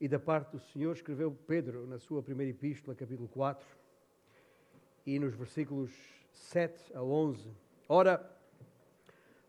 [0.00, 3.66] e da parte do Senhor, escreveu Pedro na sua primeira epístola, capítulo 4,
[5.04, 5.92] e nos versículos
[6.32, 7.50] 7 a 11.
[7.86, 8.34] Ora,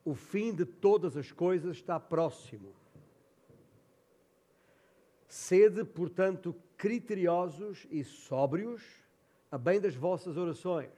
[0.03, 2.73] o fim de todas as coisas está próximo.
[5.25, 8.83] Sede, portanto, criteriosos e sóbrios,
[9.49, 10.91] a bem das vossas orações.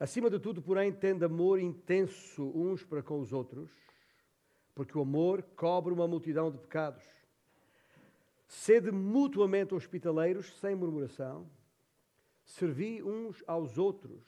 [0.00, 3.70] Acima de tudo, porém, tende amor intenso uns para com os outros,
[4.74, 7.17] porque o amor cobre uma multidão de pecados.
[8.48, 11.46] Sede mutuamente hospitaleiros, sem murmuração.
[12.42, 14.24] Servi uns aos outros,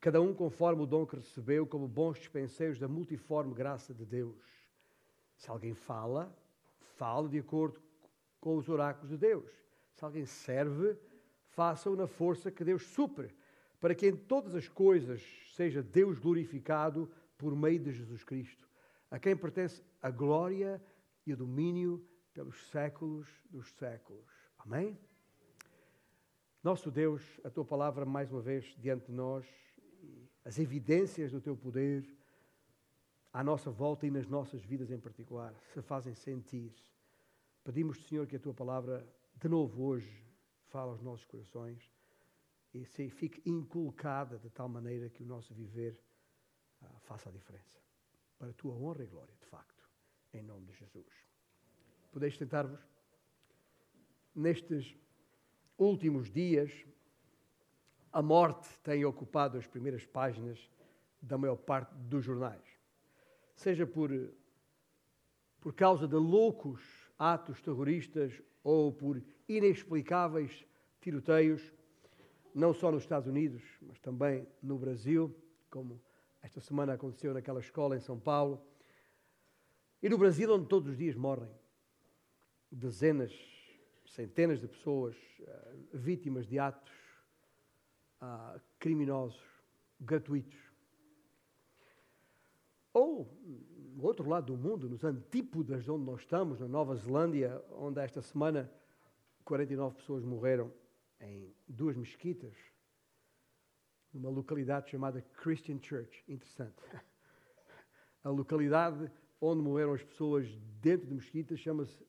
[0.00, 4.42] cada um conforme o dom que recebeu, como bons dispenseiros da multiforme graça de Deus.
[5.36, 6.34] Se alguém fala,
[6.96, 7.78] fale de acordo
[8.40, 9.50] com os oráculos de Deus.
[9.92, 10.96] Se alguém serve,
[11.50, 13.36] faça-o na força que Deus supre,
[13.78, 15.22] para que em todas as coisas
[15.54, 18.66] seja Deus glorificado por meio de Jesus Cristo,
[19.10, 20.82] a quem pertence a glória
[21.26, 24.30] e o domínio pelos séculos dos séculos.
[24.58, 24.98] Amém?
[26.62, 29.46] Nosso Deus, a tua palavra mais uma vez diante de nós,
[30.44, 32.06] as evidências do teu poder
[33.32, 36.72] à nossa volta e nas nossas vidas em particular se fazem sentir.
[37.64, 40.24] Pedimos, Senhor, que a tua palavra de novo hoje
[40.66, 41.92] fale aos nossos corações
[42.72, 46.00] e se fique inculcada de tal maneira que o nosso viver
[46.80, 47.78] uh, faça a diferença.
[48.38, 49.88] Para a tua honra e glória, de facto,
[50.32, 51.31] em nome de Jesus.
[52.12, 52.78] Podeis sentar-vos?
[54.34, 54.94] Nestes
[55.78, 56.70] últimos dias,
[58.12, 60.70] a morte tem ocupado as primeiras páginas
[61.22, 62.62] da maior parte dos jornais.
[63.54, 64.10] Seja por,
[65.58, 66.82] por causa de loucos
[67.18, 70.66] atos terroristas ou por inexplicáveis
[71.00, 71.72] tiroteios,
[72.54, 75.34] não só nos Estados Unidos, mas também no Brasil,
[75.70, 75.98] como
[76.42, 78.62] esta semana aconteceu naquela escola em São Paulo.
[80.02, 81.48] E no Brasil, onde todos os dias morrem
[82.72, 83.32] dezenas,
[84.06, 86.92] centenas de pessoas uh, vítimas de atos
[88.22, 89.40] uh, criminosos,
[90.00, 90.58] gratuitos.
[92.94, 93.30] Ou,
[93.94, 98.00] no outro lado do mundo, nos antípodas de onde nós estamos, na Nova Zelândia, onde
[98.00, 98.70] esta semana
[99.44, 100.72] 49 pessoas morreram
[101.20, 102.54] em duas mesquitas,
[104.12, 106.24] numa localidade chamada Christian Church.
[106.28, 106.82] Interessante.
[108.24, 109.10] A localidade
[109.40, 110.48] onde morreram as pessoas
[110.80, 112.06] dentro de mesquitas chama-se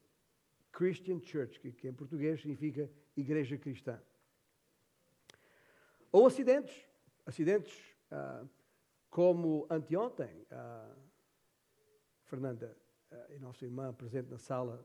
[0.74, 4.02] Christian Church, que, que, em português significa Igreja Cristã.
[6.12, 6.76] Ou acidentes,
[7.26, 7.74] acidentes
[8.12, 8.44] ah,
[9.10, 10.96] como anteontem, ah,
[12.26, 12.76] Fernanda,
[13.30, 14.84] e nossa irmã presente na sala,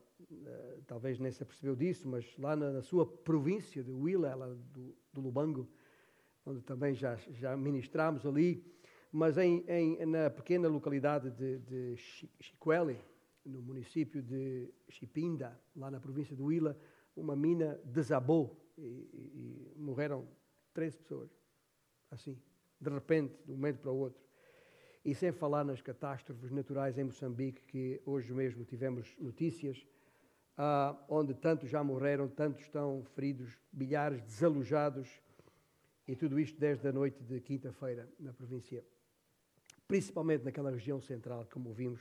[0.87, 5.21] talvez nem se apercebeu disso, mas lá na, na sua província de Huila, do, do,
[5.23, 5.67] Lubango,
[6.45, 8.63] onde também já, já ministramos ali,
[9.11, 11.97] mas em, em, na pequena localidade de, de
[13.49, 16.79] no município de Chipinda, lá na província de Huila,
[17.17, 20.29] uma mina desabou e, e, e morreram
[20.73, 21.31] 13 pessoas,
[22.11, 22.41] assim,
[22.81, 24.23] de repente, de um momento para o outro.
[25.05, 29.87] E sem falar nas catástrofes naturais em Moçambique, que hoje mesmo tivemos notícias,
[30.57, 35.09] ah, onde tantos já morreram, tantos estão feridos, milhares desalojados,
[36.07, 38.85] e tudo isto desde a noite de quinta-feira na província.
[39.87, 42.01] Principalmente naquela região central, como vimos,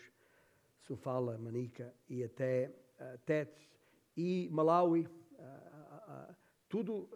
[0.80, 3.68] Sofala, Manica e até uh,
[4.16, 6.36] e Malawi, uh, uh,
[6.70, 7.10] tudo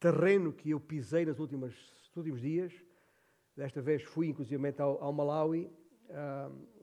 [0.00, 1.74] terreno que eu pisei nos últimos,
[2.06, 2.72] nos últimos dias,
[3.58, 5.68] Desta vez fui, inclusive, ao, ao Malawi.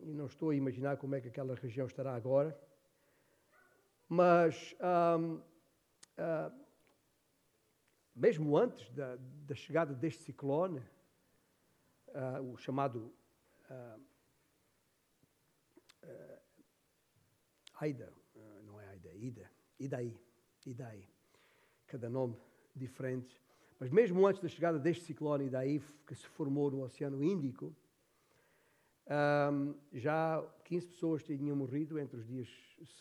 [0.02, 2.54] E não estou a imaginar como é que aquela região estará agora.
[4.10, 5.36] Mas, uh,
[6.20, 6.66] uh,
[8.14, 9.16] mesmo antes da,
[9.48, 10.82] da, chegada deste ciclone,
[12.52, 13.14] o chamado
[17.80, 18.12] Aida,
[18.66, 20.18] não é Aida, Ida, Idaí,
[20.66, 21.08] Idaí,
[21.88, 22.36] cada nome
[22.76, 23.40] diferente.
[23.80, 27.76] Mas mesmo antes da chegada deste ciclone daí que se formou no Oceano Índico,
[29.08, 32.50] um, já 15 pessoas tinham morrido entre os dias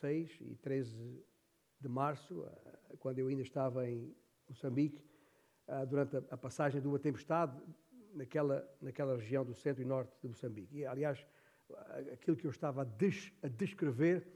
[0.00, 1.24] 6 e 13
[1.80, 4.14] de março, ah, quando eu ainda estava em
[4.48, 5.02] Moçambique,
[5.68, 7.58] uh, durante a, a, passagem de uma tempestade
[8.12, 10.78] naquela, naquela região do centro e norte de Moçambique.
[10.78, 11.26] E, aliás,
[12.12, 14.26] aquilo que eu estava a, des, a descrever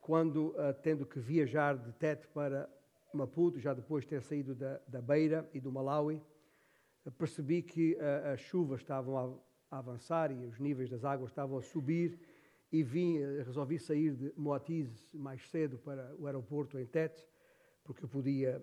[0.00, 2.68] quando, uh, tendo que viajar de Tete para
[3.12, 6.20] Maputo, já depois de ter saído da, da Beira e do Malawi,
[7.18, 7.96] percebi que
[8.32, 9.16] as chuvas estavam
[9.70, 12.18] a, a, avançar e os níveis das águas estavam a subir
[12.74, 17.24] e vim, eh, resolvi sair de Moatize mais cedo para o aeroporto em Tete,
[17.84, 18.60] porque eu podia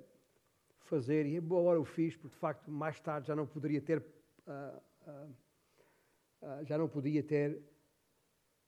[0.81, 3.99] fazer, e boa hora o fiz, porque de facto mais tarde já não poderia ter,
[3.99, 5.29] uh, uh,
[6.41, 7.63] uh, já não podia ter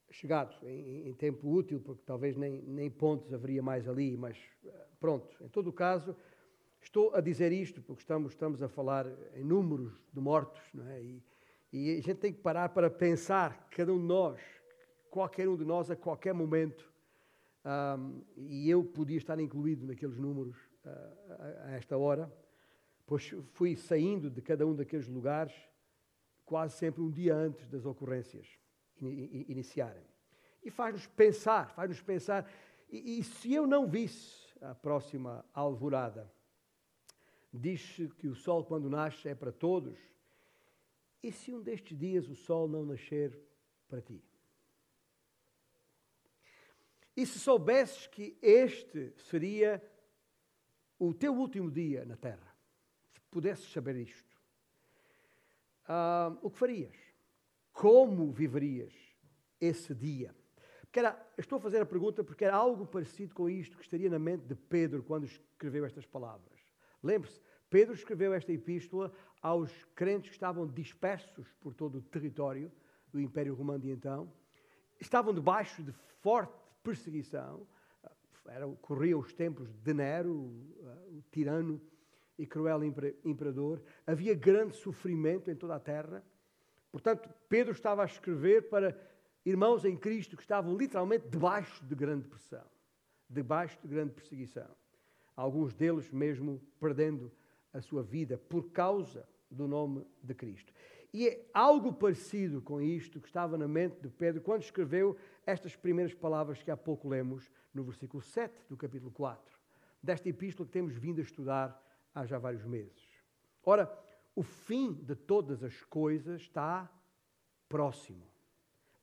[0.09, 4.87] chegado em, em, tempo útil, porque talvez nem, nem pontos haveria mais ali, mas eh,
[4.99, 5.35] pronto.
[5.43, 6.15] Em todo o caso,
[6.81, 11.01] estou a dizer isto porque estamos, estamos a falar em números de mortos, não é?
[11.01, 11.23] E,
[11.71, 14.39] e a gente tem que parar para pensar, cada um de nós,
[15.09, 16.91] qualquer um de nós, a qualquer momento,
[17.65, 22.31] um, e eu podia estar incluído naqueles números uh, a, a esta hora,
[23.05, 25.53] pois fui saindo de cada um daqueles lugares
[26.45, 28.62] quase sempre um dia antes das ocorrências
[29.01, 30.03] iniciarem.
[30.63, 32.49] E faz-nos pensar, faz-nos pensar.
[32.89, 36.31] E, e, se eu não visse a próxima alvorada,
[37.51, 39.97] diz-se que o sol, quando nasce, é para todos.
[41.21, 43.37] E se um destes dias o sol não nascer
[43.87, 44.23] para ti?
[47.15, 49.81] E se soubesses que este seria
[50.97, 52.55] o teu último dia na terra,
[53.11, 54.35] se pudesses saber isto,
[55.87, 57.12] uh, o que farias?
[57.73, 58.93] Como viverias
[59.59, 60.33] esse dia?
[60.81, 64.09] Porque era, estou a fazer a pergunta porque era algo parecido com isto que estaria
[64.09, 66.59] na mente de Pedro quando escreveu estas palavras.
[67.03, 69.11] Lembre-se, Pedro escreveu esta epístola
[69.41, 72.71] aos crentes que estavam dispersos por todo o território
[73.11, 74.31] do Império Romano de então,
[74.99, 75.91] estavam debaixo de
[76.21, 76.53] forte
[76.83, 77.67] perseguição,
[78.81, 81.81] corriam os tempos de Nero, o tirano
[82.37, 86.23] e cruel imperador, havia grande sofrimento em toda a terra.
[86.93, 88.95] Portanto, Pedro estava a escrever para
[89.43, 92.63] irmãos em Cristo que estavam literalmente debaixo de grande pressão,
[93.27, 94.69] debaixo de grande perseguição.
[95.35, 97.31] Alguns deles mesmo perdendo
[97.73, 100.71] a sua vida por causa do nome de Cristo.
[101.11, 105.17] E é algo parecido com isto que estava na mente de Pedro quando escreveu
[105.47, 109.59] estas primeiras palavras que há pouco lemos no versículo 7 do capítulo 4,
[110.01, 113.01] desta epístola que temos vindo a estudar há já vários meses.
[113.63, 113.91] Ora,
[114.35, 116.89] o fim de todas as coisas está
[117.69, 118.25] próximo.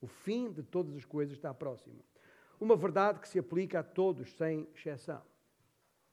[0.01, 2.03] O fim de todas as coisas está próximo.
[2.59, 5.23] Uma verdade que se aplica a todos, sem exceção.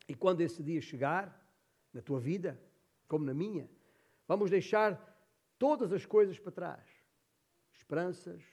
[0.08, 1.48] E quando esse dia chegar,
[1.94, 2.60] na tua vida,
[3.08, 3.70] como na minha,
[4.28, 5.02] vamos deixar
[5.58, 6.86] todas as coisas para trás:
[7.72, 8.44] esperanças,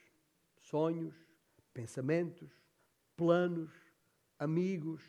[0.60, 1.14] sonhos,
[1.72, 2.50] pensamentos,
[3.16, 3.70] planos,
[4.38, 5.02] amigos,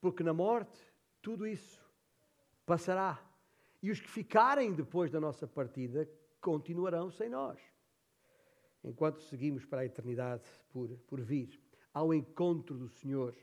[0.00, 0.78] porque na morte
[1.20, 1.84] tudo isso
[2.64, 3.25] passará.
[3.82, 6.08] E os que ficarem depois da nossa partida
[6.40, 7.60] continuarão sem nós,
[8.82, 11.60] enquanto seguimos para a eternidade por, por vir,
[11.92, 13.34] ao encontro do Senhor.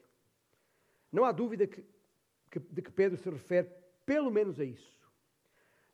[1.12, 1.84] Não há dúvida que,
[2.50, 3.70] que, de que Pedro se refere
[4.06, 5.02] pelo menos a isso.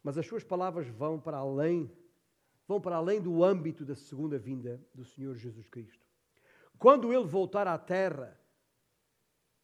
[0.04, 1.92] Mas as suas palavras vão para além,
[2.68, 6.08] vão para além do âmbito da segunda vinda do Senhor Jesus Cristo.
[6.78, 8.40] Quando ele voltar à terra,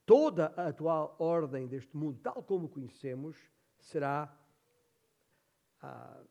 [0.05, 3.37] toda a atual ordem deste mundo, tal como conhecemos,
[3.79, 4.33] será
[5.85, 6.23] ah,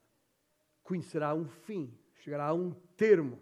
[0.83, 3.39] conhecerá um fim, chegará a um termo.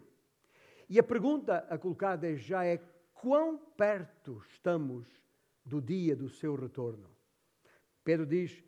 [0.89, 2.77] E a pergunta a colocar já é:
[3.13, 5.07] quão perto estamos
[5.65, 7.09] do dia do seu retorno?
[8.03, 8.63] Pedro diz: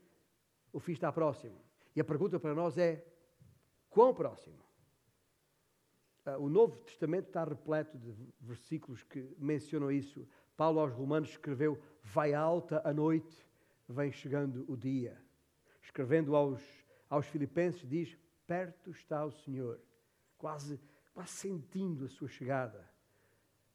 [0.71, 1.57] o fim está próximo.
[1.95, 3.06] E a pergunta para nós é:
[3.89, 4.63] quão próximo?
[6.25, 10.27] Ah, o Novo Testamento está repleto de versículos que mencionam isso.
[10.57, 13.45] Paulo aos Romanos escreveu: Vai alta a noite,
[13.88, 15.18] vem chegando o dia.
[15.81, 16.62] Escrevendo aos,
[17.15, 19.79] aos Filipenses, diz: Perto está o Senhor,
[20.38, 20.79] quase,
[21.13, 22.89] quase sentindo a sua chegada.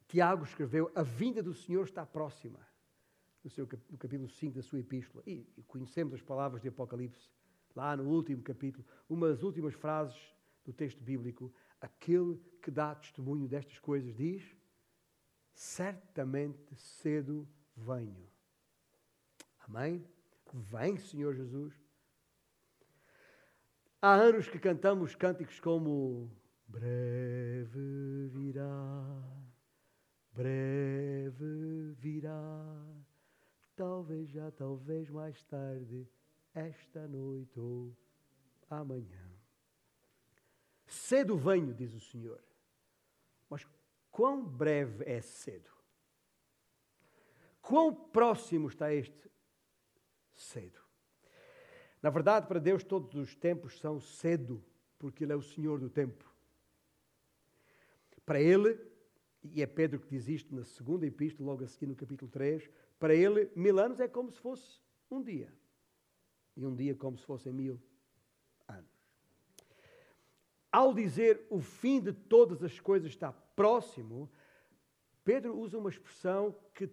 [0.07, 2.59] Tiago escreveu: A vinda do Senhor está próxima,
[3.43, 5.23] no, seu, no capítulo 5 da sua epístola.
[5.25, 7.29] E, e conhecemos as palavras de Apocalipse
[7.75, 10.19] lá no último capítulo, uma das últimas frases
[10.63, 14.43] do texto bíblico, aquele que dá testemunho destas coisas diz:
[15.53, 18.29] Certamente cedo venho.
[19.59, 20.05] Amém?
[20.53, 21.80] Vem, Senhor Jesus.
[24.03, 26.27] Há anos que cantamos cânticos como
[26.65, 29.05] Breve virá,
[30.33, 32.83] breve virá,
[33.75, 36.09] talvez já, talvez mais tarde
[36.55, 37.95] esta noite ou
[38.71, 39.29] amanhã.
[40.87, 42.43] Cedo venho, diz o Senhor.
[43.47, 43.67] Mas
[44.09, 45.69] quão breve é cedo?
[47.61, 49.29] Quão próximo está este
[50.33, 50.80] cedo?
[52.01, 54.63] Na verdade, para Deus, todos os tempos são cedo,
[54.97, 56.25] porque Ele é o Senhor do tempo.
[58.25, 58.79] Para Ele,
[59.43, 62.69] e é Pedro que diz isto na segunda epístola, logo a seguir no capítulo 3,
[62.99, 64.79] para Ele, mil anos é como se fosse
[65.09, 65.53] um dia
[66.55, 67.81] e um dia como se fossem mil
[68.67, 68.89] anos.
[70.71, 74.31] Ao dizer o fim de todas as coisas está próximo,
[75.23, 76.89] Pedro usa uma expressão que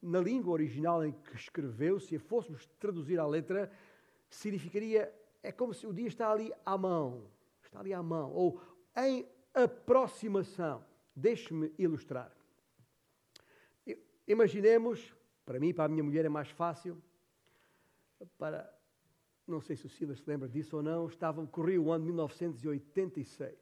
[0.00, 3.70] na língua original em que escreveu, se a fôssemos traduzir à letra,
[4.34, 5.12] significaria
[5.42, 7.24] é como se o dia está ali à mão,
[7.62, 8.60] está ali à mão, ou
[8.96, 10.84] em aproximação.
[11.14, 12.32] Deixe-me ilustrar.
[14.26, 16.96] Imaginemos, para mim para a minha mulher é mais fácil,
[18.38, 18.72] para,
[19.46, 22.10] não sei se o Silas se lembra disso ou não, estava, corria o ano de
[22.10, 23.58] 1986.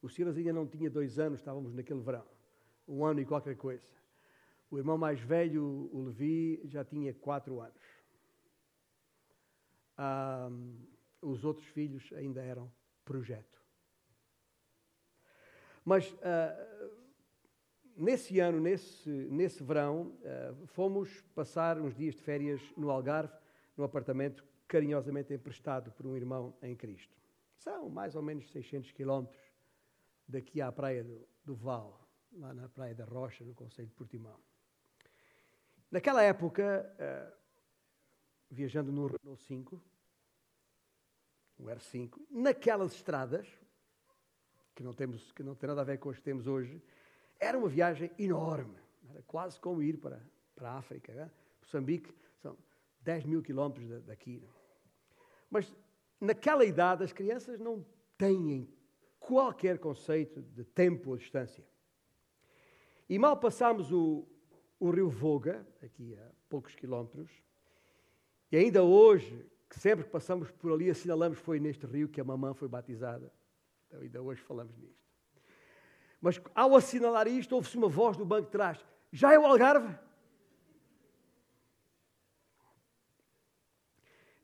[0.00, 2.26] O Silas ainda não tinha dois anos, estávamos naquele verão,
[2.88, 3.84] um ano e qualquer coisa.
[4.70, 7.91] O irmão mais velho, o Levi, já tinha quatro anos.
[10.04, 10.50] Ah,
[11.20, 12.68] os outros filhos ainda eram
[13.04, 13.62] projeto.
[15.84, 16.90] Mas uh,
[17.96, 23.32] nesse ano, nesse, nesse verão, uh, fomos passar uns dias de férias no Algarve,
[23.76, 27.16] num apartamento carinhosamente emprestado por um irmão em Cristo.
[27.54, 29.52] São mais ou menos 600 quilómetros
[30.26, 34.40] daqui à praia do, do Val, lá na praia da Rocha, no Conselho de Portimão.
[35.92, 37.36] Naquela época, uh,
[38.50, 39.91] viajando no Renault 5,
[41.62, 43.46] o R5, naquelas estradas,
[44.74, 46.82] que não, temos, que não tem nada a ver com as que temos hoje,
[47.38, 48.76] era uma viagem enorme.
[49.08, 50.20] Era quase como ir para,
[50.56, 51.12] para a África.
[51.12, 51.30] Né?
[51.60, 52.58] Moçambique são
[53.02, 54.42] 10 mil quilómetros daqui.
[55.48, 55.72] Mas
[56.20, 57.86] naquela idade as crianças não
[58.18, 58.68] têm
[59.20, 61.64] qualquer conceito de tempo ou distância.
[63.08, 64.26] E mal passámos o,
[64.80, 67.30] o rio Voga, aqui a poucos quilómetros,
[68.50, 72.24] e ainda hoje, que sempre que passamos por ali, assinalamos foi neste rio que a
[72.24, 73.32] mamã foi batizada.
[73.86, 75.02] Então, ainda hoje falamos nisto.
[76.20, 79.98] Mas ao assinalar isto, ouve-se uma voz do banco de trás: Já é o Algarve?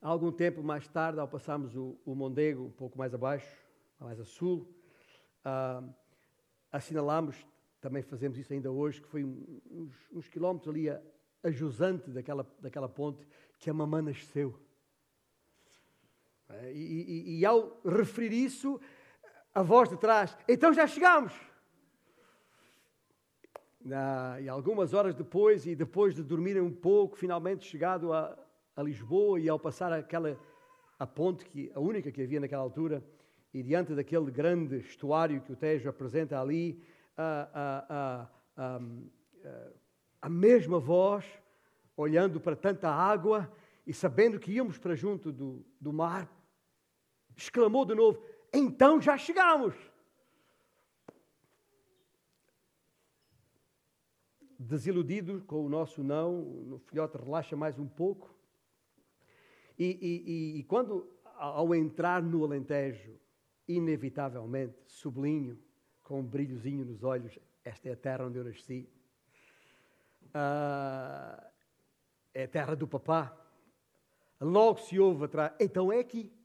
[0.01, 3.55] Algum tempo mais tarde, ao passarmos o, o Mondego, um pouco mais abaixo,
[4.01, 4.67] mais a sul,
[5.45, 5.95] uh,
[6.73, 7.47] assinalámos,
[7.83, 11.03] também fazemos isso ainda hoje, que foi uns, uns quilómetros ali a,
[11.43, 14.59] a jusante daquela, daquela ponte, que a mamã nasceu.
[16.73, 18.81] E, e, e, ao referir isso,
[19.55, 21.33] a voz de trás, então já chegamos.
[24.41, 28.39] e algumas horas depois, e depois de dormirem um pouco, finalmente chegado a,
[28.75, 30.39] a Lisboa e ao passar aquela
[30.99, 33.05] a ponte, que, a única que havia naquela altura,
[33.53, 36.83] e diante daquele grande estuário que o Tejo apresenta ali,
[37.17, 38.79] a, a,
[40.23, 41.25] a mesma voz,
[41.97, 43.51] olhando para tanta água
[43.87, 46.29] e sabendo que íamos para junto do, do mar,
[47.39, 49.75] exclamou de novo: então já chegamos.
[54.59, 56.41] Desiludido com o nosso não,
[56.75, 58.35] o filhote relaxa mais um pouco.
[59.79, 63.17] E, e, e, quando, ao entrar no Alentejo,
[63.69, 65.57] inevitavelmente, sublinho,
[66.03, 68.91] com um brilhozinho nos olhos, esta é a terra onde eu nasci.
[70.31, 71.41] Uh,
[72.35, 73.37] é a terra do papá.
[74.41, 76.38] Logo se ouve atrás, então é aqui.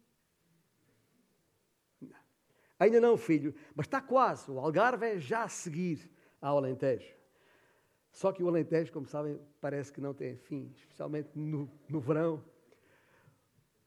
[2.83, 4.51] Ainda não, filho, mas está quase.
[4.51, 6.11] O Algarve é já a seguir
[6.41, 7.15] ao Alentejo.
[8.11, 12.43] Só que o Alentejo, como sabem, parece que não tem fim, especialmente no, no verão.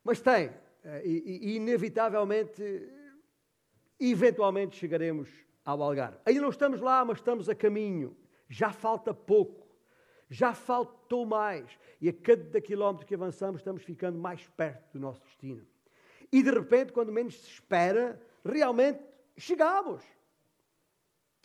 [0.02, 0.50] Mas tem.
[0.82, 2.62] Eh, e, e, inevitavelmente,
[4.00, 5.28] eventualmente chegaremos
[5.62, 6.16] ao Algarve.
[6.24, 8.16] Ainda não estamos lá, mas estamos a caminho.
[8.48, 9.68] Já falta pouco.
[10.30, 11.78] Já faltou mais.
[12.00, 15.66] E a cada quilómetro que avançamos, estamos ficando mais perto do nosso destino.
[16.32, 19.00] E de repente, quando menos se espera, realmente
[19.36, 20.02] chegamos.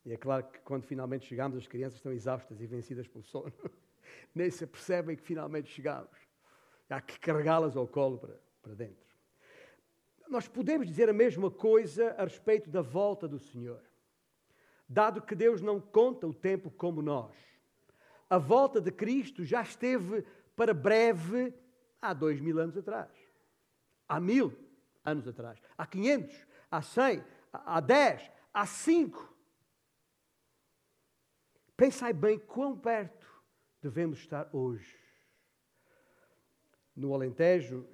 [0.06, 3.54] E é claro que quando finalmente chegamos, as crianças estão exaustas e vencidas pelo sono.
[4.34, 6.18] Nem se percebem que finalmente chegamos.
[6.90, 9.06] Há que carregá-las ao colo para, para dentro.
[10.28, 13.82] Nós podemos dizer a mesma coisa a respeito da volta do Senhor.
[14.88, 17.36] Dado que Deus não conta o tempo como nós.
[18.30, 21.54] A volta de Cristo já esteve para breve
[22.02, 23.12] há dois mil anos atrás.
[24.08, 24.58] Há mil
[25.04, 25.62] anos atrás.
[25.78, 29.30] Há quinhentos há 100, há 10, há 5.
[31.76, 33.28] Pensai bem quão perto
[33.82, 34.98] devemos estar hoje.
[36.96, 37.88] No Alentejo,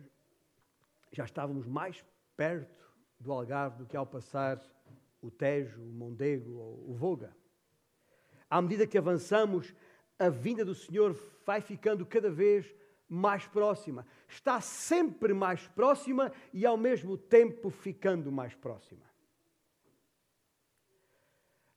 [1.11, 2.05] já estávamos mais
[2.35, 2.85] perto
[3.19, 4.61] do Algarve do que ao passar
[5.21, 7.35] o Tejo, o Mondego ou o Voga.
[8.49, 9.73] À medida que avançamos,
[10.19, 11.13] a vinda do Senhor
[11.45, 12.77] vai ficando cada vez mais
[13.51, 14.05] próxima.
[14.27, 19.05] Está sempre mais próxima e ao mesmo tempo ficando mais próxima.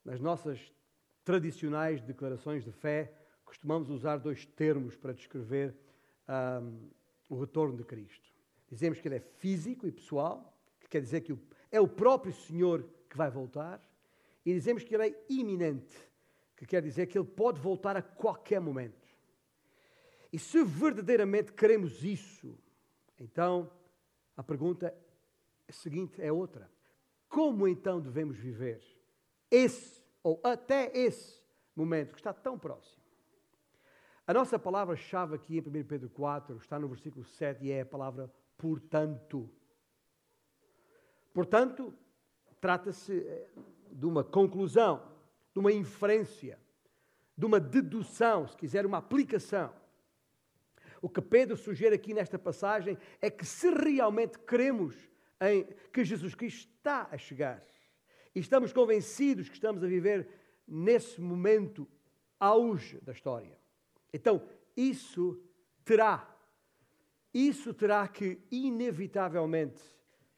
[0.05, 0.73] Nas nossas
[1.25, 3.13] tradicionais declarações de fé,
[3.45, 5.77] costumamos usar dois termos para descrever
[6.29, 6.89] um,
[7.29, 8.31] o retorno de Cristo.
[8.69, 11.37] Dizemos que ele é físico e pessoal, que quer dizer que
[11.71, 13.81] é o próprio Senhor que vai voltar,
[14.45, 15.97] e dizemos que ele é iminente,
[16.57, 19.00] que quer dizer que ele pode voltar a qualquer momento.
[20.33, 22.57] E se verdadeiramente queremos isso,
[23.19, 23.71] então
[24.37, 24.95] a pergunta
[25.71, 26.71] seguinte é outra:
[27.29, 28.83] como então devemos viver
[29.51, 31.41] esse ou até esse
[31.75, 33.01] momento que está tão próximo.
[34.27, 37.87] A nossa palavra-chave aqui em 1 Pedro 4 está no versículo 7 e é a
[37.87, 39.51] palavra portanto.
[41.33, 41.95] Portanto,
[42.61, 43.49] trata-se eh,
[43.91, 45.03] de uma conclusão,
[45.53, 46.59] de uma inferência,
[47.37, 49.73] de uma dedução, se quiser, uma aplicação.
[51.03, 54.97] O que Pedro sugere aqui nesta passagem é que se realmente cremos
[55.41, 57.65] em que Jesus Cristo está a chegar
[58.35, 60.29] e estamos convencidos que estamos a viver
[60.67, 61.89] nesse momento
[62.39, 63.59] auge da história,
[64.13, 65.43] então isso
[65.85, 66.37] terá,
[67.33, 69.83] isso terá que inevitavelmente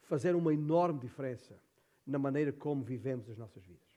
[0.01, 1.61] fazer uma enorme diferença
[2.07, 3.89] na maneira como vivemos as nossas vidas.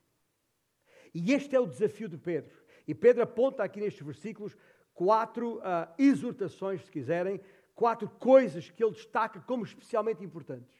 [1.13, 2.53] E este é o desafio de Pedro.
[2.87, 4.55] E Pedro aponta aqui nestes versículos
[4.95, 7.39] quatro uh, exortações, se quiserem,
[7.75, 10.73] quatro coisas que ele destaca como especialmente importantes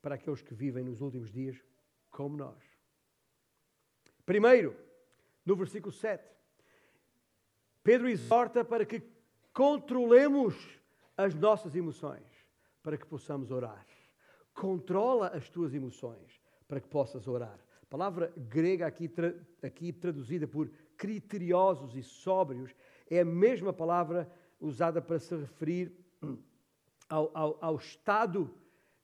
[0.00, 1.62] para aqueles que vivem nos últimos dias
[2.10, 2.64] como nós.
[4.24, 4.76] Primeiro,
[5.44, 6.24] no versículo 7,
[7.82, 9.02] Pedro exorta para que
[9.52, 10.54] controlemos
[11.16, 12.24] as nossas emoções,
[12.82, 13.84] para que possamos orar.
[14.54, 17.58] Controla as tuas emoções, para que possas orar.
[17.82, 19.10] A palavra grega aqui,
[19.62, 22.74] aqui traduzida por criteriosos e sóbrios
[23.10, 25.92] é a mesma palavra usada para se referir
[27.08, 28.54] ao, ao, ao estado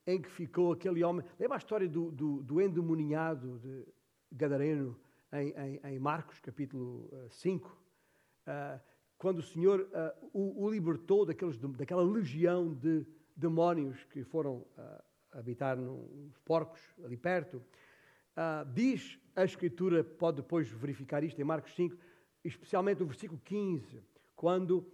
[0.06, 1.26] em que ficou aquele homem.
[1.38, 3.86] Lembra a história do, do, do de
[4.30, 4.96] Gadareno
[5.32, 7.68] em, em, em, Marcos, capítulo 5?
[7.68, 8.80] Uh, uh,
[9.18, 15.02] quando o Senhor uh, o, o, libertou daqueles, daquela legião de demónios que foram uh,
[15.32, 17.62] habitar nos porcos ali perto.
[18.72, 21.96] diz a Escritura, pode depois verificar isto em Marcos 5,
[22.46, 24.02] especialmente no versículo 15,
[24.34, 24.86] quando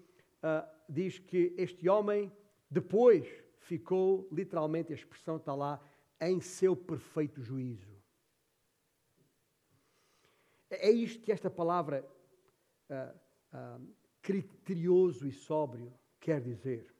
[0.88, 2.30] diz que este homem,
[2.70, 3.26] depois
[3.60, 5.80] ficou, literalmente, a expressão está lá,
[6.20, 7.90] em seu perfeito juízo.
[10.70, 12.08] É isto que esta palavra
[12.88, 13.18] uh,
[13.56, 16.94] uh, criterioso e sóbrio quer dizer.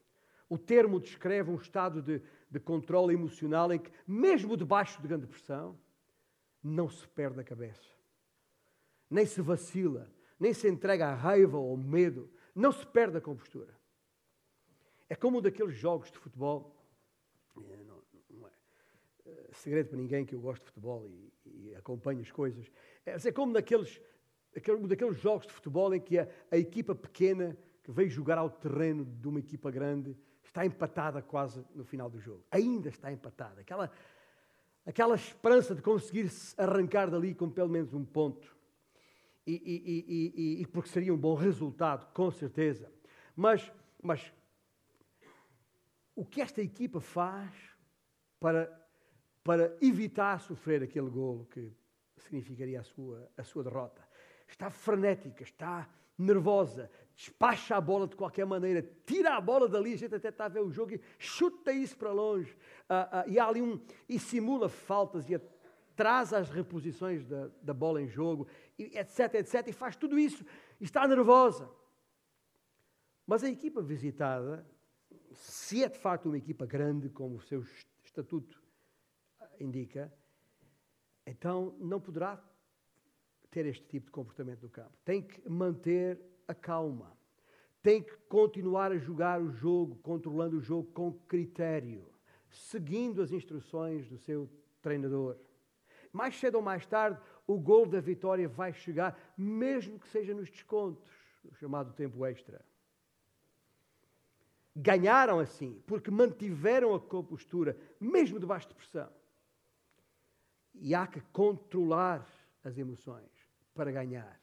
[0.49, 5.27] O termo descreve um estado de, de controle emocional em que, mesmo debaixo de grande
[5.27, 5.79] pressão,
[6.63, 7.91] não se perde a cabeça,
[9.09, 13.21] nem se vacila, nem se entrega à raiva ou ao medo, não se perde a
[13.21, 13.73] compostura.
[15.09, 16.77] É como um daqueles jogos de futebol.
[17.71, 18.51] É, não, não é,
[19.25, 22.69] é segredo para ninguém que eu gosto de futebol e, e acompanho as coisas.
[23.07, 24.01] É, é como daqueles,
[24.69, 28.51] um daqueles jogos de futebol em que a, a equipa pequena que veio jogar ao
[28.51, 32.45] terreno de uma equipa grande está empatada quase no final do jogo.
[32.51, 33.61] Ainda está empatada.
[33.61, 33.93] Aquela,
[34.85, 36.29] aquela esperança de conseguir
[36.59, 38.61] arrancar dali com pelo menos um ponto.
[39.47, 42.93] E, e, e, e, porque seria um bom resultado, com certeza.
[43.35, 44.33] Mas, mas
[46.15, 47.53] o que esta equipa faz
[48.39, 48.71] para,
[49.43, 51.73] para evitar sofrer aquele golo que
[52.19, 54.03] significaria a sua, a sua derrota.
[54.47, 59.97] Está frenética, está nervosa, despacha a bola de qualquer maneira, tira a bola dali, a
[59.97, 62.53] gente até está a ver o jogo e chuta isso para longe.
[62.89, 63.81] Uh, uh, e há ali um.
[64.09, 65.41] e simula faltas e
[65.97, 68.47] traz as reposições da, da bola em jogo,
[68.79, 70.45] etc, etc, e faz tudo isso.
[70.81, 71.71] Está nervosa.
[73.27, 74.67] Mas a equipa visitada
[75.35, 77.65] se é de facto uma equipa grande, como o seu
[78.05, 78.63] estatuto
[79.59, 80.13] indica,
[81.27, 82.43] então não poderá
[83.51, 84.93] ter este tipo de comportamento no campo.
[85.05, 87.17] Tem que manter a calma.
[87.83, 92.09] Tem que continuar a jogar o jogo, controlando o jogo com critério,
[92.49, 94.49] seguindo as instruções do seu
[94.81, 95.37] treinador.
[96.13, 100.51] Mais cedo ou mais tarde, o gol da vitória vai chegar, mesmo que seja nos
[100.51, 101.11] descontos,
[101.45, 102.65] no chamado tempo extra.
[104.75, 109.11] Ganharam assim, porque mantiveram a compostura, mesmo debaixo de pressão.
[110.75, 112.27] E há que controlar
[112.65, 113.31] as emoções
[113.75, 114.41] para ganhar.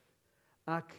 [0.65, 0.95] Há que.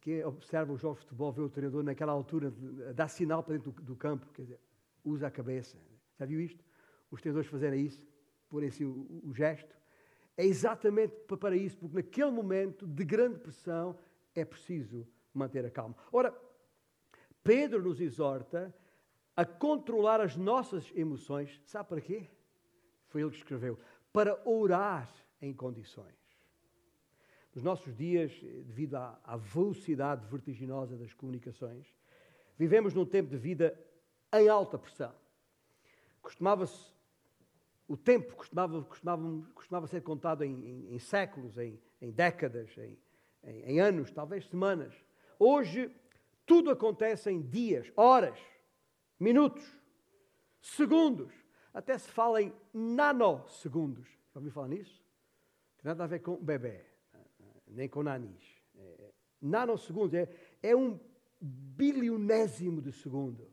[0.00, 2.50] Quem observa os jogos de futebol vê o treinador naquela altura,
[2.94, 4.60] dá sinal para dentro do, do campo, quer dizer,
[5.04, 5.76] usa a cabeça.
[6.18, 6.64] Já viu isto?
[7.10, 8.02] Os treinadores fazerem isso,
[8.50, 9.74] porem assim o, o gesto.
[10.36, 13.96] É exatamente para isso, porque naquele momento de grande pressão
[14.34, 15.96] é preciso manter a calma.
[16.12, 16.34] Ora,
[17.42, 18.74] Pedro nos exorta
[19.36, 21.60] a controlar as nossas emoções.
[21.64, 22.26] Sabe para quê?
[23.08, 23.78] Foi ele que escreveu.
[24.12, 25.10] Para orar
[25.40, 26.14] em condições.
[27.54, 31.86] Nos nossos dias, devido à, à velocidade vertiginosa das comunicações,
[32.56, 33.78] vivemos num tempo de vida
[34.32, 35.12] em alta pressão.
[36.22, 36.92] Costumava-se,
[37.90, 42.70] o tempo costumava, costumava, costumava ser contado em, em, em séculos, em, em décadas,
[43.42, 44.94] em anos, talvez semanas.
[45.36, 45.90] Hoje
[46.46, 48.38] tudo acontece em dias, horas,
[49.18, 49.68] minutos,
[50.60, 51.34] segundos.
[51.74, 54.06] Até se fala em nanosegundos.
[54.32, 55.02] Já ouviu falar nisso?
[55.76, 56.84] Tem nada a ver com bebê,
[57.66, 58.62] nem com nanis.
[58.78, 59.10] É,
[59.42, 60.28] nanosegundos é,
[60.62, 60.96] é um
[61.40, 63.50] bilionésimo de segundo.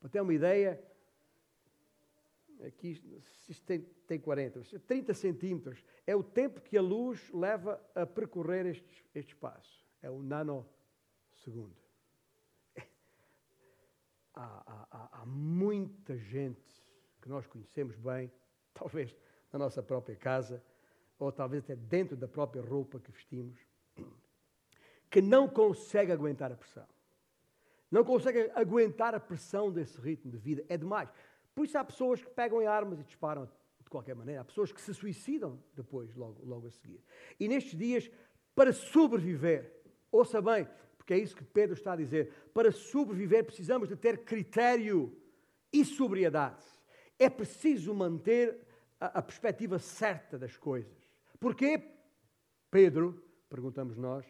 [0.00, 0.82] Para ter uma ideia,
[2.64, 3.00] aqui
[3.48, 5.82] isto tem, tem 40, 30 centímetros.
[6.06, 9.86] É o tempo que a luz leva a percorrer este, este espaço.
[10.02, 11.76] É o nanosegundo.
[14.34, 16.62] Há, há, há muita gente
[17.20, 18.30] que nós conhecemos bem,
[18.72, 19.16] talvez
[19.52, 20.62] na nossa própria casa,
[21.18, 23.58] ou talvez até dentro da própria roupa que vestimos,
[25.10, 26.86] que não consegue aguentar a pressão.
[27.90, 30.64] Não consegue aguentar a pressão desse ritmo de vida.
[30.68, 31.08] É demais.
[31.58, 33.44] Por isso há pessoas que pegam em armas e disparam
[33.80, 34.42] de qualquer maneira.
[34.42, 37.02] Há pessoas que se suicidam depois, logo, logo a seguir.
[37.40, 38.08] E nestes dias,
[38.54, 43.88] para sobreviver, ouça bem, porque é isso que Pedro está a dizer, para sobreviver precisamos
[43.88, 45.20] de ter critério
[45.72, 46.64] e sobriedade.
[47.18, 48.64] É preciso manter
[49.00, 50.96] a, a perspectiva certa das coisas.
[51.40, 51.82] Porquê,
[52.70, 53.20] Pedro?
[53.50, 54.24] Perguntamos nós.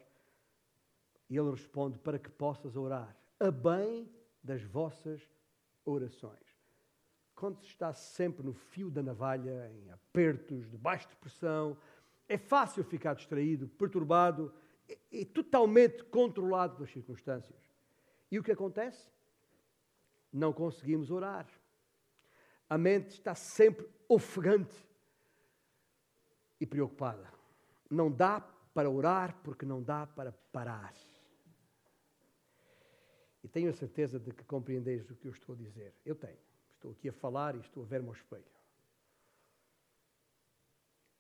[1.29, 4.11] E ele responde: para que possas orar a bem
[4.43, 5.21] das vossas
[5.85, 6.48] orações.
[7.39, 11.79] Quando se está sempre no fio da navalha, em apertos, debaixo de pressão,
[12.29, 14.53] é fácil ficar distraído, perturbado
[14.89, 17.57] e, e totalmente controlado pelas circunstâncias.
[18.29, 19.09] E o que acontece?
[20.33, 21.47] Não conseguimos orar.
[22.69, 24.75] A mente está sempre ofegante
[26.61, 27.33] e preocupada.
[27.89, 28.41] Não dá
[28.75, 30.93] para orar porque não dá para parar.
[33.45, 35.95] E tenho a certeza de que compreendeis o que eu estou a dizer.
[36.05, 36.48] Eu tenho.
[36.79, 38.45] Estou aqui a falar e estou a ver-me ao espelho.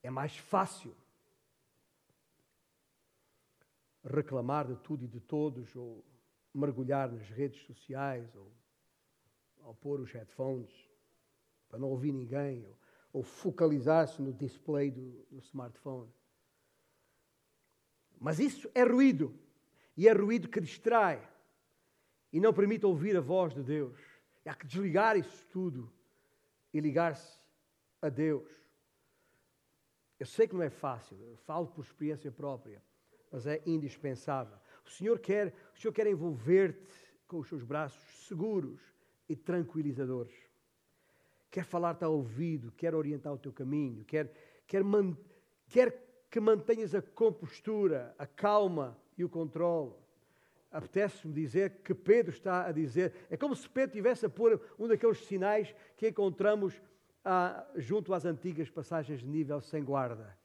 [0.05, 0.97] É mais fácil
[4.05, 6.05] reclamar de tudo e de todos, ou
[6.55, 8.53] mergulhar nas redes sociais, ou
[9.63, 10.71] ao pôr os headphones
[11.69, 12.79] para não ouvir ninguém, ou,
[13.15, 16.09] ou focalizar-se no display do, do smartphone.
[18.21, 19.37] Mas isso é ruído,
[19.97, 21.29] e é ruído que distrai
[22.33, 24.08] e não permite ouvir a voz de Deus.
[24.55, 25.93] Que desligar isso tudo
[26.73, 27.39] e ligar-se
[28.01, 28.51] a Deus.
[30.19, 32.83] Eu sei que não é fácil, eu falo por experiência própria,
[33.31, 34.57] mas é indispensável.
[34.85, 38.81] O Senhor quer, o Senhor quer envolver-te com os seus braços seguros
[39.29, 40.35] e tranquilizadores.
[41.51, 44.33] Quer falar-te ao ouvido, quer orientar o teu caminho, quer,
[44.67, 45.17] quer, man,
[45.69, 49.95] quer que mantenhas a compostura, a calma e o controle
[50.71, 53.15] apetece-me dizer que Pedro está a dizer.
[53.31, 56.81] É como se Pedro tivesse a pôr um daqueles sinais que encontramos
[57.25, 60.37] ah, junto às antigas passagens de nível sem guarda.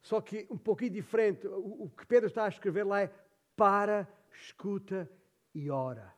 [0.00, 1.46] Só que um pouquinho diferente.
[1.46, 3.12] O, o que Pedro está a escrever lá é
[3.56, 5.10] para, escuta
[5.54, 6.14] e ora.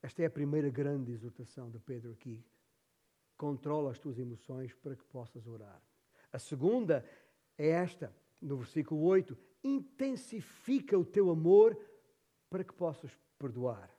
[0.00, 2.42] Esta é a primeira grande exortação de Pedro aqui.
[3.36, 5.82] Controla as tuas emoções para que possas orar.
[6.32, 7.04] A segunda
[7.56, 11.78] é esta, no versículo 8: intensifica o teu amor
[12.50, 13.90] para que possas perdoar.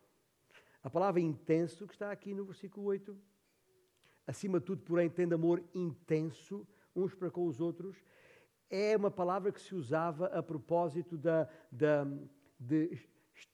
[0.81, 3.17] A palavra intenso, que está aqui no versículo 8,
[4.25, 7.97] acima de tudo, porém, tendo amor intenso uns para com os outros,
[8.69, 12.05] é uma palavra que se usava a propósito da, da,
[12.59, 12.99] de,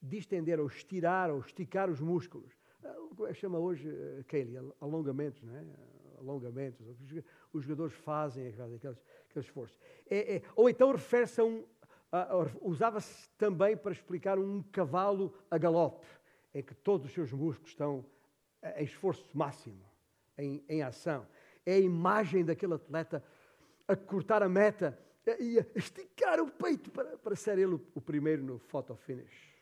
[0.01, 2.51] de estender ou estirar ou esticar os músculos.
[3.27, 5.65] É chama hoje, eh, Kaylee, alongamentos, não é?
[6.19, 6.85] Alongamentos
[7.55, 9.77] os jogadores fazem aquele, aquele esforço.
[10.09, 11.63] É, é, ou então refere-se a um.
[12.61, 16.05] Usava-se também para explicar um cavalo a galope,
[16.53, 18.05] em que todos os seus músculos estão
[18.77, 19.83] em esforço máximo,
[20.37, 21.27] em, em ação.
[21.65, 23.23] É a imagem daquele atleta
[23.87, 24.97] a cortar a meta
[25.39, 29.53] e a esticar o peito para, para ser ele o, o primeiro no photo finish.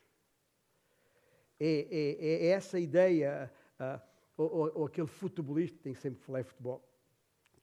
[1.58, 4.00] É, é, é essa ideia, uh,
[4.36, 6.82] ou, ou, ou, aquele futebolista, tem sempre falei futebol,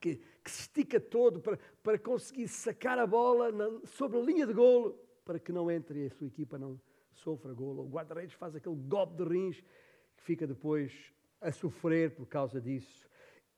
[0.01, 4.47] que, que se estica todo para, para conseguir sacar a bola na, sobre a linha
[4.47, 6.81] de golo para que não entre e a sua equipa não
[7.13, 7.83] sofra golo.
[7.83, 9.61] O guarda-redes faz aquele golpe de rins
[10.17, 13.07] que fica depois a sofrer por causa disso.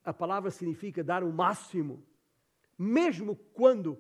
[0.04, 2.06] A palavra significa dar o máximo,
[2.78, 3.98] mesmo quando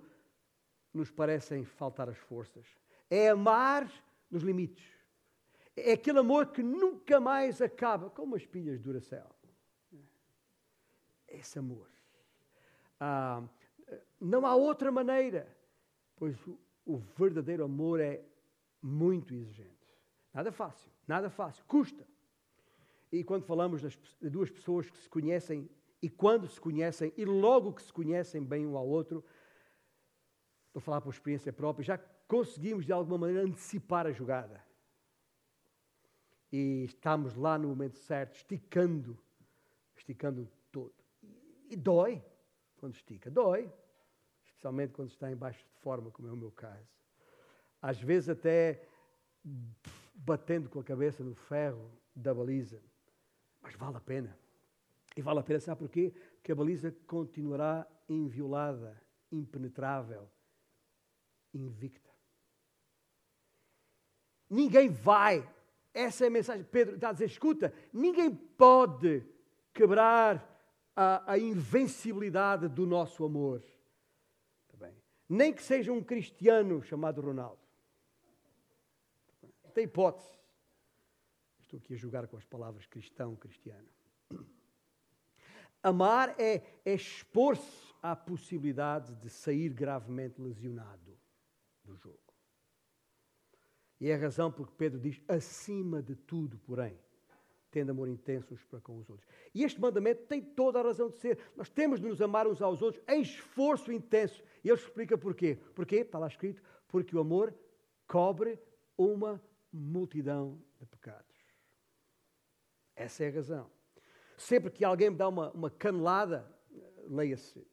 [0.94, 2.66] nos parecem faltar as forças.
[3.10, 3.90] É amar
[4.30, 4.86] nos limites.
[5.76, 9.34] É aquele amor que nunca mais acaba, como as pilhas de Duracell.
[11.28, 11.93] Esse amor.
[13.06, 13.44] Ah,
[14.18, 15.54] não há outra maneira,
[16.16, 16.38] pois
[16.86, 18.24] o, verdadeiro amor é
[18.82, 19.94] muito exigente.
[20.34, 22.08] Nada fácil, nada fácil, custa.
[23.12, 25.70] E quando falamos das, de duas pessoas que se conhecem
[26.02, 29.22] e quando se conhecem e logo que se conhecem bem um ao outro,
[30.68, 34.64] estou a falar por experiência própria, já conseguimos de alguma maneira antecipar a jogada.
[36.50, 39.22] E estamos lá no momento certo, esticando
[39.94, 40.96] esticando todo.
[41.70, 42.24] E dói
[42.84, 43.72] quando estica, dói.
[44.44, 46.86] Especialmente quando está em baixa de forma, como é o meu caso.
[47.82, 48.86] Às vezes até
[50.14, 52.82] batendo com a cabeça no ferro da baliza.
[53.62, 54.38] Mas vale a pena.
[55.16, 56.14] E vale a pena, sabe porquê?
[56.36, 60.30] Porque a baliza continuará inviolada, impenetrável,
[61.54, 62.10] invicta.
[64.50, 65.50] Ninguém vai.
[65.94, 66.66] Essa é a mensagem.
[66.66, 69.26] Pedro está a dizer: escuta, ninguém pode
[69.74, 70.53] quebrar
[70.96, 73.64] a, a invencibilidade do nosso amor.
[74.68, 74.92] Tá
[75.28, 77.62] Nem que seja um cristiano chamado Ronaldo.
[79.74, 80.40] Tem hipótese.
[81.60, 83.88] Estou aqui a jogar com as palavras cristão, cristiano.
[85.82, 91.18] Amar é, é expor-se à possibilidade de sair gravemente lesionado
[91.84, 92.20] do jogo.
[94.00, 96.98] E é a razão porque Pedro diz: acima de tudo, porém,
[97.74, 99.28] tendo amor intenso uns para com os outros.
[99.54, 101.40] E este mandamento tem toda a razão de ser.
[101.56, 104.44] Nós temos de nos amar uns aos outros em esforço intenso.
[104.64, 105.58] E ele explica porquê.
[105.74, 105.98] Porquê?
[105.98, 107.52] Está lá escrito: porque o amor
[108.08, 108.60] cobre
[108.96, 111.36] uma multidão de pecados.
[112.96, 113.72] Essa é a razão.
[114.38, 116.48] Sempre que alguém me dá uma, uma canelada,
[117.08, 117.66] leia-se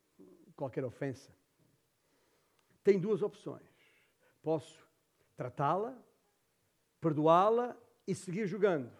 [0.56, 1.30] qualquer ofensa,
[2.82, 3.68] tem duas opções.
[4.42, 4.82] Posso
[5.36, 5.94] tratá-la,
[6.98, 8.99] perdoá-la e seguir jogando.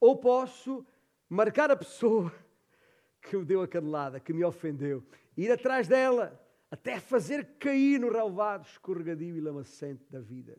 [0.00, 0.86] Ou posso
[1.28, 2.32] marcar a pessoa
[3.22, 5.02] que me deu a canelada, que me ofendeu,
[5.36, 6.38] ir atrás dela
[6.70, 10.58] até fazer cair no relvado escorregadio e lamacente da vida.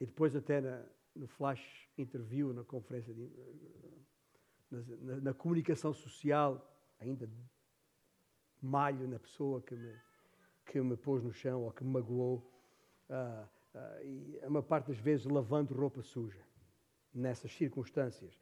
[0.00, 0.84] E depois até na,
[1.14, 3.30] no flash interview, na conferência, de,
[4.70, 7.30] na, na, na, comunicação social, ainda
[8.60, 9.94] malho na pessoa que me,
[10.66, 12.50] que me pôs no chão ou que me magoou,
[13.08, 16.44] uh, uh, e a maior parte das vezes lavando roupa suja,
[17.14, 18.38] nessas circunstâncias.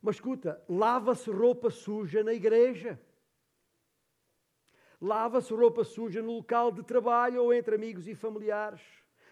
[0.00, 3.00] Mas escuta, lava-se roupa suja na igreja.
[5.00, 8.82] Lava-se roupa suja no local de trabalho ou entre amigos e familiares.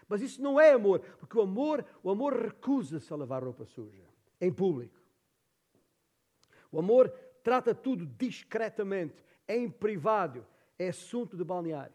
[0.07, 4.03] Mas isso não é amor, porque o amor, o amor recusa-se a lavar roupa suja
[4.39, 4.99] em público.
[6.71, 7.09] O amor
[7.43, 10.45] trata tudo discretamente, em privado,
[10.77, 11.93] é assunto de balneário.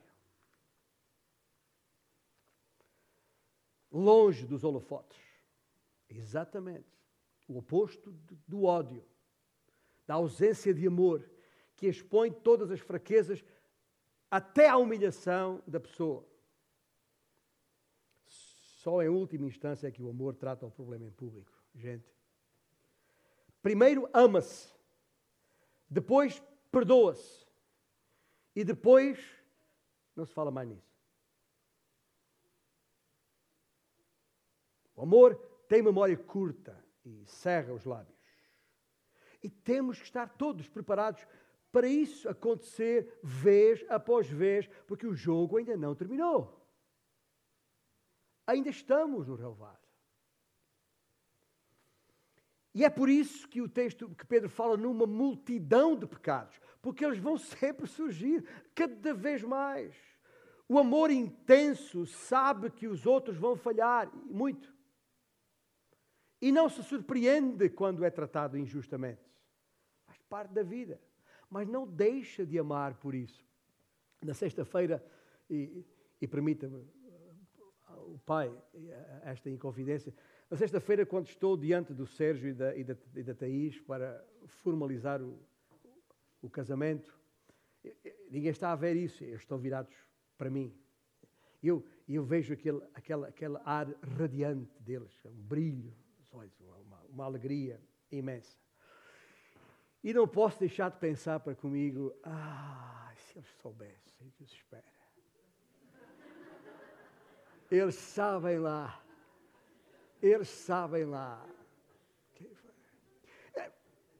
[3.90, 5.27] Longe dos holofotes.
[6.08, 6.86] Exatamente.
[7.46, 8.12] O oposto
[8.46, 9.04] do ódio,
[10.06, 11.28] da ausência de amor,
[11.76, 13.44] que expõe todas as fraquezas
[14.30, 16.26] até à humilhação da pessoa.
[18.26, 21.52] Só em última instância é que o amor trata o problema em público.
[21.74, 22.12] Gente.
[23.62, 24.72] Primeiro ama-se,
[25.88, 27.46] depois perdoa-se
[28.54, 29.18] e depois
[30.14, 30.88] não se fala mais nisso.
[34.96, 38.18] O amor tem memória curta e cerra os lábios.
[39.42, 41.26] E temos que estar todos preparados
[41.70, 46.66] para isso acontecer vez após vez, porque o jogo ainda não terminou.
[48.46, 49.86] Ainda estamos no relevado.
[52.74, 57.04] E é por isso que o texto que Pedro fala numa multidão de pecados, porque
[57.04, 59.94] eles vão sempre surgir, cada vez mais.
[60.68, 64.77] O amor intenso sabe que os outros vão falhar, muito.
[66.40, 69.22] E não se surpreende quando é tratado injustamente.
[70.06, 71.00] Faz parte da vida.
[71.50, 73.44] Mas não deixa de amar por isso.
[74.22, 75.04] Na sexta-feira,
[75.48, 75.84] e,
[76.20, 76.84] e permita-me,
[78.08, 78.52] o pai,
[79.22, 80.14] esta inconfidência,
[80.50, 84.24] na sexta-feira, quando estou diante do Sérgio e da, e da, e da Thaís para
[84.46, 85.38] formalizar o,
[86.40, 87.18] o casamento,
[88.30, 89.94] ninguém está a ver isso, eles estão virados
[90.36, 90.74] para mim.
[91.62, 95.94] Eu, eu vejo aquele, aquele, aquele ar radiante deles, um brilho,
[96.32, 98.56] uma, uma alegria imensa.
[100.02, 104.52] E não posso deixar de pensar para comigo, ah, se eles soubessem o que os
[104.52, 104.84] espera.
[107.70, 109.02] Eles sabem lá
[110.22, 111.44] eles sabem lá.
[113.54, 113.70] É,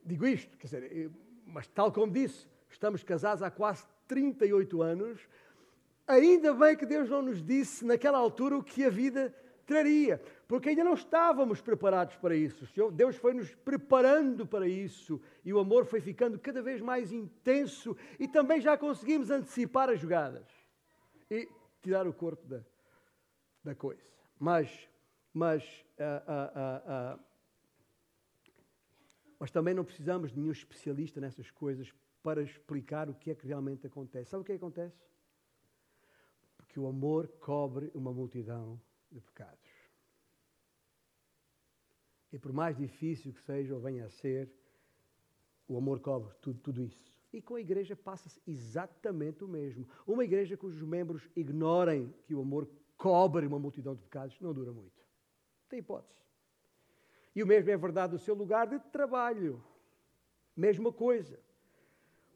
[0.05, 1.11] digo isto, quer dizer,
[1.45, 5.21] mas tal como disse, estamos casados há quase 38 anos.
[6.07, 9.35] Ainda bem que Deus não nos disse naquela altura o que a vida
[9.69, 12.67] traria, porque ainda não estávamos preparados para isso.
[12.91, 17.95] Deus foi nos preparando para isso e o amor foi ficando cada vez mais intenso
[18.19, 20.49] e também já conseguimos antecipar as jogadas
[21.31, 21.47] e
[21.83, 22.61] tirar o corpo da,
[23.63, 24.11] da coisa.
[24.39, 24.89] Mas
[25.39, 25.63] mas,
[25.99, 27.25] uh, uh, uh,
[29.39, 33.47] mas também não precisamos de nenhum especialista nessas coisas para explicar o que é que
[33.47, 34.31] realmente acontece.
[34.31, 34.97] Sabe o que, é que acontece?
[36.57, 39.71] Porque o amor cobre uma multidão de pecados.
[42.33, 44.53] E por mais difícil que seja ou venha a ser,
[45.69, 47.13] O amor cobre tudo, tudo isso.
[47.31, 49.87] E com a igreja passa-se exatamente o mesmo.
[50.07, 52.67] Uma igreja cujos membros ignorem que o amor
[52.97, 55.05] cobre uma multidão de pecados não dura muito.
[55.69, 56.19] Tem hipótese.
[57.37, 59.63] E o mesmo é verdade do seu lugar de trabalho.
[60.57, 61.39] Mesma coisa.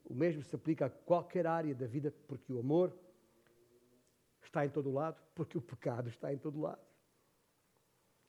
[0.05, 2.95] O mesmo se aplica a qualquer área da vida, porque o amor
[4.53, 6.85] está em todo lado, porque o pecado está em todo lado.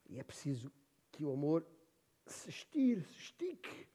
[0.09, 0.71] E é preciso
[1.12, 1.67] que o amor
[2.25, 3.88] se estire, se estique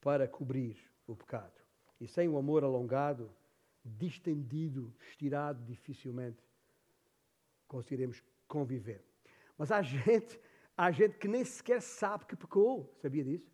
[0.00, 1.60] para cobrir o pecado.
[2.00, 3.34] E sem o amor alongado,
[3.84, 6.40] distendido, estirado, dificilmente
[7.66, 9.04] conseguiremos conviver.
[9.58, 10.38] Mas há gente,
[10.76, 12.96] há gente que nem sequer sabe que pecou.
[13.02, 13.50] Sabia disso?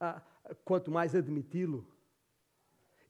[0.00, 0.22] Ah,
[0.64, 1.86] quanto mais admiti-lo.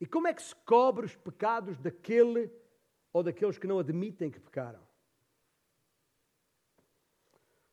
[0.00, 2.50] E como é que se cobre os pecados daquele
[3.12, 4.86] ou daqueles que não admitem que pecaram?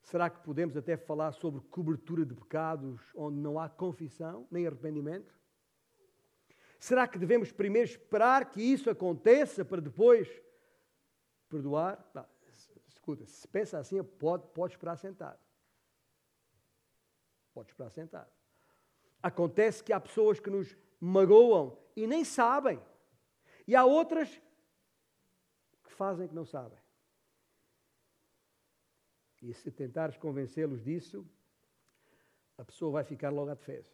[0.04, 5.34] Será que podemos até falar sobre cobertura de pecados onde não há confissão nem arrependimento?
[6.80, 10.30] Será que devemos primeiro esperar que isso aconteça para depois
[11.50, 12.08] perdoar?
[12.14, 12.26] Não,
[12.88, 15.40] escuta, se pensa assim, pode, pode esperar sentado.
[17.52, 18.30] Pode esperar sentado.
[19.24, 22.80] Acontece que há pessoas que nos magoam e nem sabem.
[23.68, 24.40] E há outras
[25.96, 26.78] fazem que não sabem.
[29.42, 31.28] E se tentares convencê-los disso,
[32.58, 33.90] a pessoa vai ficar logo à defesa.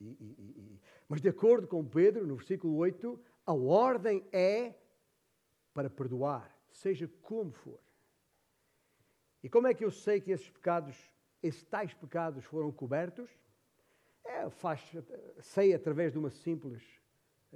[0.00, 4.74] E, e, e, mas, de acordo com Pedro, no versículo 8, a ordem é
[5.72, 7.80] para perdoar, seja como for.
[9.42, 10.96] E como é que eu sei que esses pecados,
[11.42, 13.30] esses tais pecados foram cobertos?
[14.24, 14.80] É, faz,
[15.40, 16.82] sei através de uma simples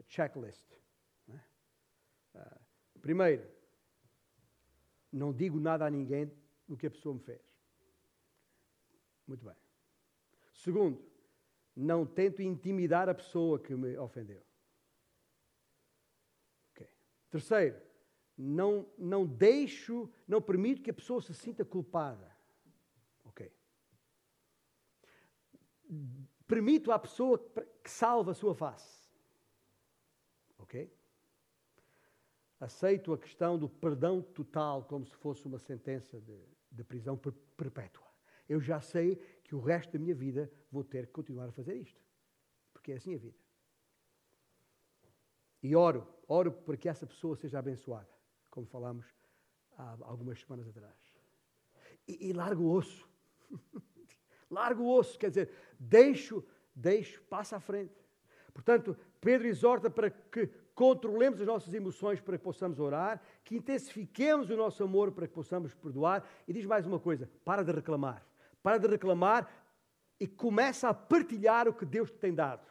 [0.06, 0.66] checklist.
[3.00, 3.48] Primeiro,
[5.12, 6.30] não digo nada a ninguém
[6.66, 7.40] do que a pessoa me fez.
[9.26, 9.56] Muito bem.
[10.52, 11.02] Segundo,
[11.74, 14.44] não tento intimidar a pessoa que me ofendeu.
[16.72, 16.88] Okay.
[17.30, 17.80] Terceiro,
[18.36, 22.36] não, não deixo, não permito que a pessoa se sinta culpada.
[23.24, 23.52] Ok.
[26.46, 27.38] Permito à pessoa
[27.82, 29.08] que salve a sua face.
[30.58, 30.97] Ok?
[32.60, 36.38] Aceito a questão do perdão total como se fosse uma sentença de,
[36.72, 37.16] de prisão
[37.56, 38.06] perpétua.
[38.48, 41.76] Eu já sei que o resto da minha vida vou ter que continuar a fazer
[41.76, 42.00] isto.
[42.72, 43.38] Porque é assim a vida.
[45.62, 48.08] E oro, oro para que essa pessoa seja abençoada,
[48.50, 49.06] como falámos
[49.76, 50.94] há algumas semanas atrás.
[52.06, 53.08] E, e largo o osso.
[54.50, 56.44] largo o osso, quer dizer, deixo,
[56.74, 57.94] deixo, passa à frente.
[58.52, 60.46] Portanto, Pedro exorta para que
[60.78, 65.34] controlemos as nossas emoções para que possamos orar, que intensifiquemos o nosso amor para que
[65.34, 66.24] possamos perdoar.
[66.46, 68.24] E diz mais uma coisa: para de reclamar.
[68.62, 69.50] Para de reclamar
[70.20, 72.64] e começa a partilhar o que Deus te tem dado.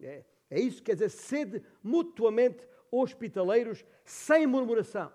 [0.00, 5.12] É, é isso que quer dizer, sede mutuamente hospitaleiros, sem murmuração.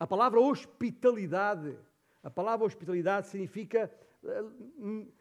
[0.00, 1.78] A palavra hospitalidade,
[2.24, 3.88] a palavra hospitalidade significa
[4.24, 5.12] uh, uh,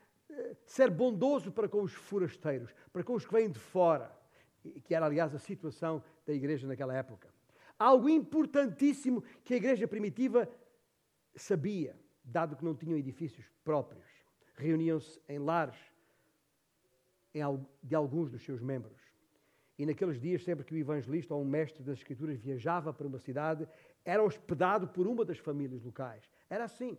[0.65, 4.24] ser bondoso para com os forasteiros, para com os que vêm de fora
[4.83, 7.29] que era, aliás, a situação da igreja naquela época.
[7.77, 10.49] Algo importantíssimo que a igreja primitiva
[11.35, 14.05] sabia, dado que não tinham edifícios próprios.
[14.55, 15.77] Reuniam-se em lares
[17.83, 19.01] de alguns dos seus membros.
[19.77, 23.19] E naqueles dias, sempre que o evangelista ou um mestre das Escrituras viajava para uma
[23.19, 23.67] cidade,
[24.05, 26.23] era hospedado por uma das famílias locais.
[26.49, 26.97] Era assim.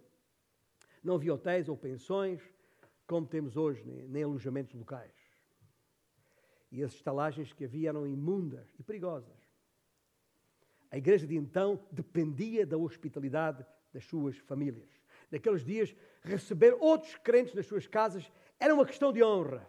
[1.03, 2.43] Não havia hotéis ou pensões,
[3.07, 5.15] como temos hoje, nem alojamentos locais.
[6.71, 9.37] E as estalagens que havia eram imundas e perigosas.
[10.91, 14.89] A igreja de então dependia da hospitalidade das suas famílias.
[15.31, 19.69] Naqueles dias, receber outros crentes nas suas casas era uma questão de honra.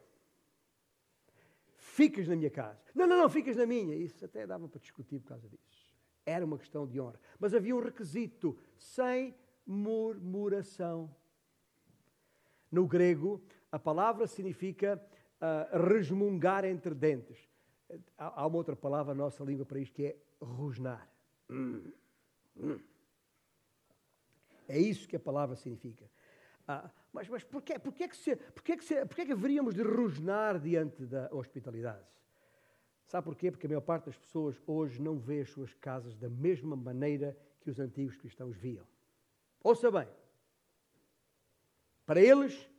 [1.78, 2.80] Ficas na minha casa.
[2.94, 3.96] Não, não, não, ficas na minha.
[3.96, 5.96] Isso até dava para discutir por causa disso.
[6.26, 7.20] Era uma questão de honra.
[7.40, 11.14] Mas havia um requisito: sem murmuração.
[12.72, 13.42] No grego,
[13.72, 15.02] a palavra significa
[15.42, 17.38] uh, resmungar entre dentes.
[18.18, 21.10] Há, há, uma outra palavra na nossa língua para isto que é rosnar.
[21.50, 21.92] Hum,
[22.58, 22.80] hum.
[24.68, 26.10] É isso que a palavra significa.
[26.68, 30.60] Ah, mas mas porquê, porquê, que se, porquê, que se, porquê que haveríamos de rosnar
[30.60, 32.06] diante da hospitalidade?
[33.08, 33.50] Sabe porquê?
[33.50, 37.38] Porque a maior parte das pessoas hoje não vê as suas casas da mesma maneira
[37.62, 38.86] que os antigos cristãos viam.
[39.64, 40.08] Ouça bem.
[42.06, 42.70] Para eles,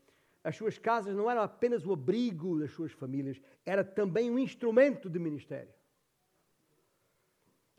[0.48, 5.10] as suas casas não eram apenas o abrigo das suas famílias, era também um instrumento
[5.10, 5.74] de ministério.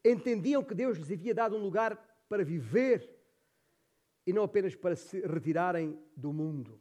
[0.06, 1.98] Entendiam que Deus lhes havia dado um lugar
[2.30, 3.10] para viver
[4.24, 6.80] e não apenas para se retirarem do mundo.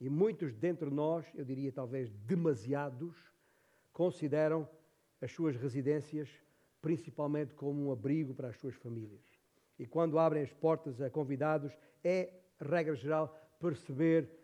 [0.00, 3.14] E muitos dentre nós, eu diria talvez demasiados,
[3.92, 4.68] consideram
[5.22, 6.28] as suas residências
[6.82, 9.22] principalmente como um abrigo para as suas famílias.
[9.78, 14.43] E quando abrem as portas a convidados, é, regra geral, perceber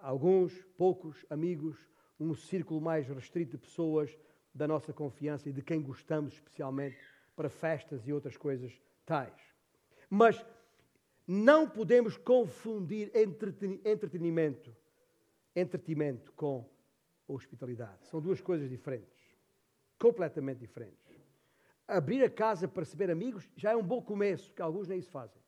[0.00, 1.76] alguns, poucos amigos,
[2.18, 4.16] um círculo mais restrito de pessoas
[4.54, 6.98] da nossa confiança e de quem gostamos especialmente
[7.36, 9.40] para festas e outras coisas tais.
[10.08, 10.44] Mas
[11.26, 14.74] não podemos confundir entretenimento,
[15.54, 16.68] entretenimento com
[17.28, 18.06] hospitalidade.
[18.06, 19.22] São duas coisas diferentes,
[19.98, 21.20] completamente diferentes.
[21.86, 25.10] Abrir a casa para receber amigos já é um bom começo, que alguns nem isso
[25.10, 25.40] fazem.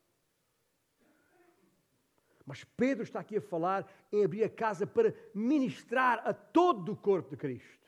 [2.44, 6.96] Mas Pedro está aqui a falar em abrir a casa para ministrar a todo o
[6.96, 7.82] corpo de Cristo.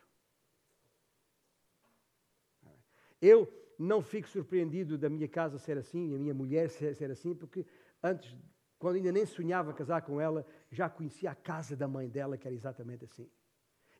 [3.20, 7.34] Eu não fico surpreendido da minha casa ser assim, e a minha mulher ser, assim,
[7.34, 7.66] porque
[8.02, 8.36] antes,
[8.78, 12.46] quando ainda nem sonhava casar com ela, já conhecia a casa da mãe dela, que
[12.46, 13.28] era exatamente assim.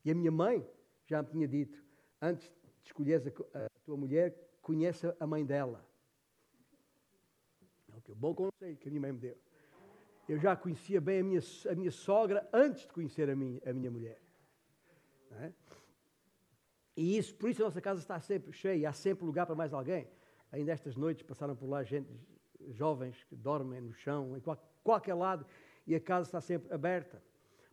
[0.05, 0.66] E a minha mãe
[1.07, 1.82] já me tinha dito:
[2.20, 2.46] antes
[2.82, 5.84] de escolheres a, tua mulher, conhece a mãe dela.
[7.92, 9.38] É o que o bom conselho que a minha mãe me deu.
[10.28, 13.72] Eu já conhecia bem a minha, a minha sogra antes de conhecer a minha, a
[13.72, 14.20] minha mulher.
[15.32, 15.52] É?
[16.96, 19.72] E isso, por isso a nossa casa está sempre cheia, há sempre lugar para mais
[19.72, 20.08] alguém.
[20.52, 22.08] Ainda estas noites passaram por lá gente,
[22.70, 24.42] jovens que dormem no chão, em
[24.82, 25.44] qualquer lado,
[25.86, 27.22] e a casa está sempre aberta.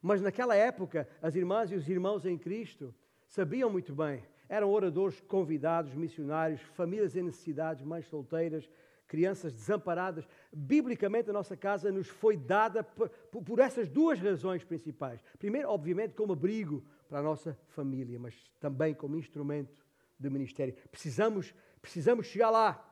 [0.01, 2.93] Mas naquela época, as irmãs e os irmãos em Cristo
[3.27, 4.23] sabiam muito bem.
[4.49, 8.69] Eram oradores convidados, missionários, famílias em necessidades, mães solteiras,
[9.07, 10.27] crianças desamparadas.
[10.53, 15.21] Biblicamente, a nossa casa nos foi dada por, por, essas duas razões principais.
[15.39, 19.85] Primeiro, obviamente, como abrigo para a nossa família, mas também como instrumento
[20.19, 20.75] de ministério.
[20.91, 22.87] Precisamos, precisamos chegar lá.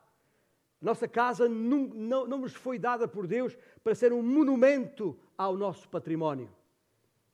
[0.81, 5.57] Nossa casa não, não, não nos foi dada por Deus para ser um monumento ao
[5.57, 6.49] nosso património,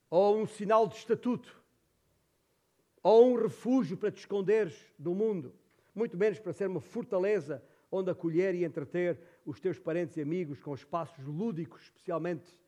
[0.09, 1.61] ou um sinal de estatuto,
[3.03, 5.53] ou um refúgio para te esconderes do mundo,
[5.93, 10.61] muito menos para ser uma fortaleza onde acolher e entreter os teus parentes e amigos
[10.61, 12.59] com espaços lúdicos, especialmente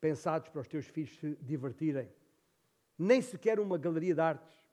[0.00, 2.10] pensados para os teus filhos se divertirem.
[2.98, 4.54] Nem sequer uma galeria de artes.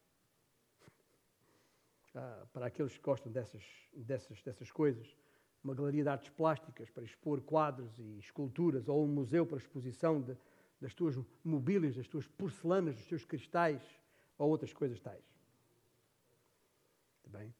[2.13, 5.15] Ah, para aqueles que gostam dessas, dessas, dessas coisas.
[5.63, 10.21] Uma galeria de artes plásticas para expor quadros e esculturas, ou um museu para exposição
[10.21, 10.35] de,
[10.81, 13.81] das tuas mobílias, das tuas porcelanas, dos teus cristais,
[14.37, 15.23] ou outras coisas tais.
[17.27, 17.53] Bem?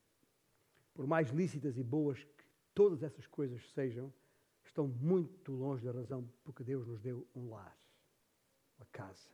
[0.93, 2.23] por mais lícitas e boas
[2.81, 4.11] todas essas coisas sejam,
[4.63, 7.77] estão muito longe da razão porque Deus nos deu um lar,
[8.75, 9.29] uma casa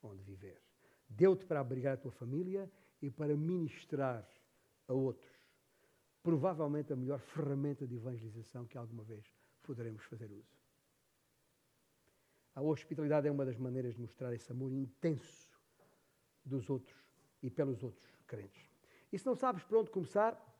[0.00, 0.62] onde viver.
[1.08, 4.24] Deu-te para abrigar a tua família e para ministrar
[4.86, 5.32] a outros.
[6.22, 9.24] Provavelmente a melhor ferramenta de evangelização que alguma vez
[9.64, 10.56] poderemos fazer uso.
[12.54, 15.50] A hospitalidade é uma das maneiras de mostrar esse amor intenso
[16.44, 17.02] dos outros
[17.42, 18.70] e pelos outros crentes.
[19.12, 20.51] E se não sabes por onde começar,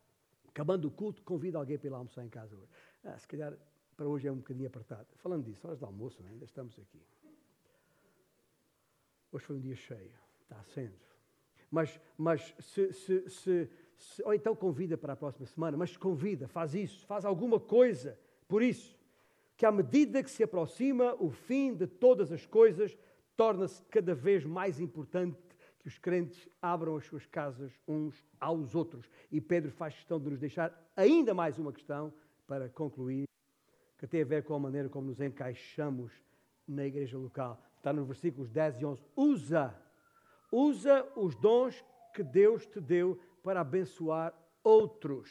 [0.53, 2.69] acabando o culto, convida alguém para ir lá almoçar em casa hoje.
[3.03, 3.57] Ah, se calhar
[3.97, 5.07] para hoje é um bocadinho apertado.
[5.17, 6.29] Falando disso, horas de almoço, é?
[6.29, 7.01] ainda estamos aqui.
[9.33, 10.95] Hoje foi um dia cheio, está sendo.
[11.71, 16.47] Mas, mas se, se, se, se, ou então convida para a próxima semana, mas convida,
[16.47, 18.95] faz isso, faz alguma coisa por isso.
[19.57, 22.97] Que à medida que se aproxima o fim de todas as coisas,
[23.35, 25.39] torna-se cada vez mais importante
[25.83, 29.11] que os crentes abram as suas casas uns aos outros.
[29.31, 32.13] E Pedro faz questão de nos deixar ainda mais uma questão
[32.47, 33.25] para concluir,
[33.99, 36.13] que tem a ver com a maneira como nos encaixamos
[36.67, 37.61] na igreja local.
[37.77, 39.03] Está nos versículos 10 e 11.
[39.17, 39.75] Usa,
[40.53, 45.31] usa os dons que Deus te deu para abençoar outros.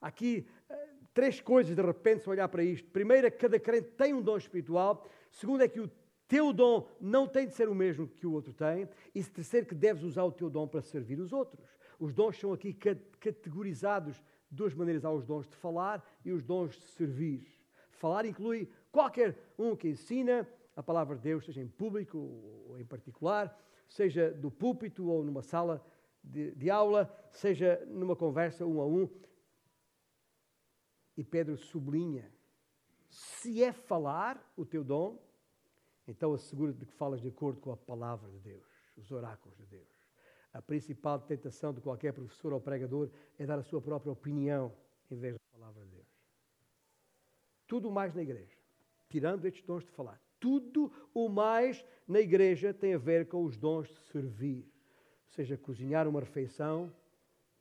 [0.00, 2.90] Aqui, eh, três coisas de repente, se olhar para isto.
[2.90, 5.08] Primeiro, é que cada crente tem um dom espiritual.
[5.30, 5.88] Segundo, é que o
[6.28, 8.88] teu dom não tem de ser o mesmo que o outro tem.
[9.14, 11.66] E terceiro, que deves usar o teu dom para servir os outros.
[11.98, 14.16] Os dons são aqui categorizados
[14.50, 15.04] de duas maneiras.
[15.04, 17.46] Há os dons de falar e os dons de servir.
[17.90, 22.18] Falar inclui qualquer um que ensina a palavra de Deus, seja em público
[22.68, 23.58] ou em particular,
[23.88, 25.84] seja do púlpito ou numa sala
[26.22, 29.08] de, de aula, seja numa conversa um a um.
[31.16, 32.30] E Pedro sublinha:
[33.08, 35.18] se é falar o teu dom,
[36.08, 38.64] então assegura-te que falas de acordo com a palavra de Deus,
[38.96, 39.86] os oráculos de Deus.
[40.52, 44.72] A principal tentação de qualquer professor ou pregador é dar a sua própria opinião
[45.10, 46.08] em vez da palavra de Deus.
[47.66, 48.56] Tudo mais na igreja,
[49.10, 53.58] tirando estes dons de falar, tudo o mais na igreja tem a ver com os
[53.58, 54.66] dons de servir,
[55.28, 56.90] seja cozinhar uma refeição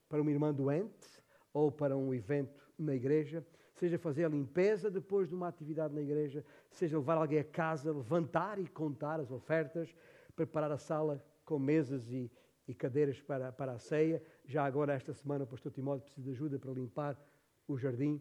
[0.07, 1.21] para uma irmã doente
[1.51, 3.45] ou para um evento na igreja,
[3.77, 7.91] seja fazer a limpeza depois de uma atividade na igreja, seja levar alguém a casa,
[7.91, 9.95] levantar e contar as ofertas,
[10.35, 12.31] preparar a sala com mesas e,
[12.67, 14.21] e cadeiras para, para a ceia.
[14.45, 17.17] Já agora, esta semana, o pastor Timóteo precisa de ajuda para limpar
[17.67, 18.15] o jardim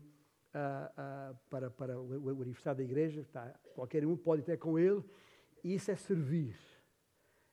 [0.54, 3.26] uh, uh, para, para o, o, aniversário da igreja.
[3.32, 5.02] Tá, qualquer um pode ter com ele.
[5.64, 6.54] Isso é servir.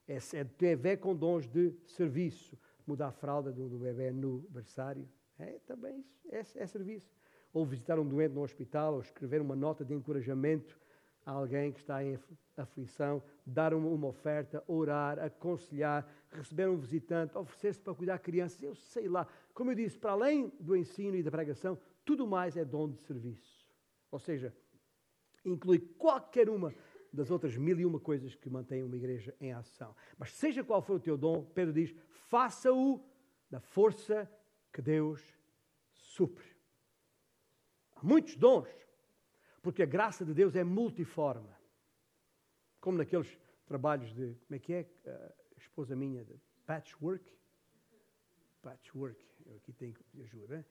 [0.08, 2.58] É, é ter a ver com dons de serviço.
[2.86, 5.08] Mudar a fralda do, do bebê no berçário.
[5.40, 6.58] É também isso.
[6.58, 7.10] É, é serviço.
[7.54, 10.80] Ou visitar um doente no hospital, ou escrever uma nota de encorajamento
[11.26, 12.20] a alguém que está em
[12.58, 18.76] aflição, dar uma, oferta, orar, aconselhar, receber um visitante, oferecer-se para cuidar de crianças, eu
[18.76, 19.28] sei lá.
[19.54, 23.00] Como eu disse, para além do ensino e da pregação, tudo mais é dom de
[23.00, 23.66] serviço.
[24.12, 24.54] Ou seja,
[25.46, 26.74] inclui qualquer uma
[27.12, 29.96] das outras mil e uma coisas que mantêm uma igreja em ação.
[30.18, 31.96] Mas seja qual for o teu dom, Pedro diz:
[32.28, 33.00] faça-o
[33.50, 34.30] da força
[34.72, 35.22] que Deus
[35.92, 36.53] supre.
[38.04, 38.68] Muitos dons,
[39.62, 41.50] porque a graça de Deus é multiforme.
[42.82, 47.26] Como naqueles trabalhos de, como é que é, a esposa minha, de patchwork.
[48.62, 50.66] Patchwork, eu aqui tenho ajuda.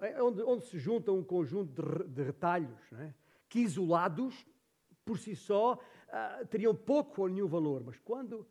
[0.00, 3.12] É onde, onde se junta um conjunto de, de retalhos, é?
[3.46, 4.46] que isolados,
[5.04, 8.46] por si só, uh, teriam pouco ou nenhum valor, mas quando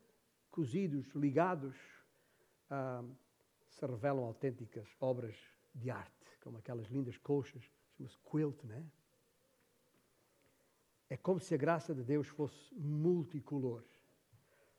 [0.51, 1.75] cozidos, ligados,
[2.69, 3.09] uh,
[3.69, 5.35] se revelam autênticas obras
[5.73, 7.63] de arte, como aquelas lindas colchas,
[7.99, 8.83] chama-se quilt, não é?
[11.09, 13.83] É como se a graça de Deus fosse multicolor.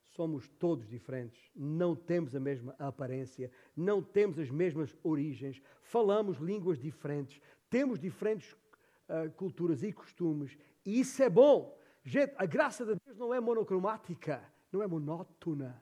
[0.04, 6.78] Somos todos diferentes, não temos a mesma aparência, não temos as mesmas origens, falamos línguas
[6.78, 11.78] diferentes, temos diferentes uh, culturas e costumes, e isso é bom.
[12.02, 14.42] Gente, a graça de Deus não é monocromática,
[14.72, 15.80] não é monótona.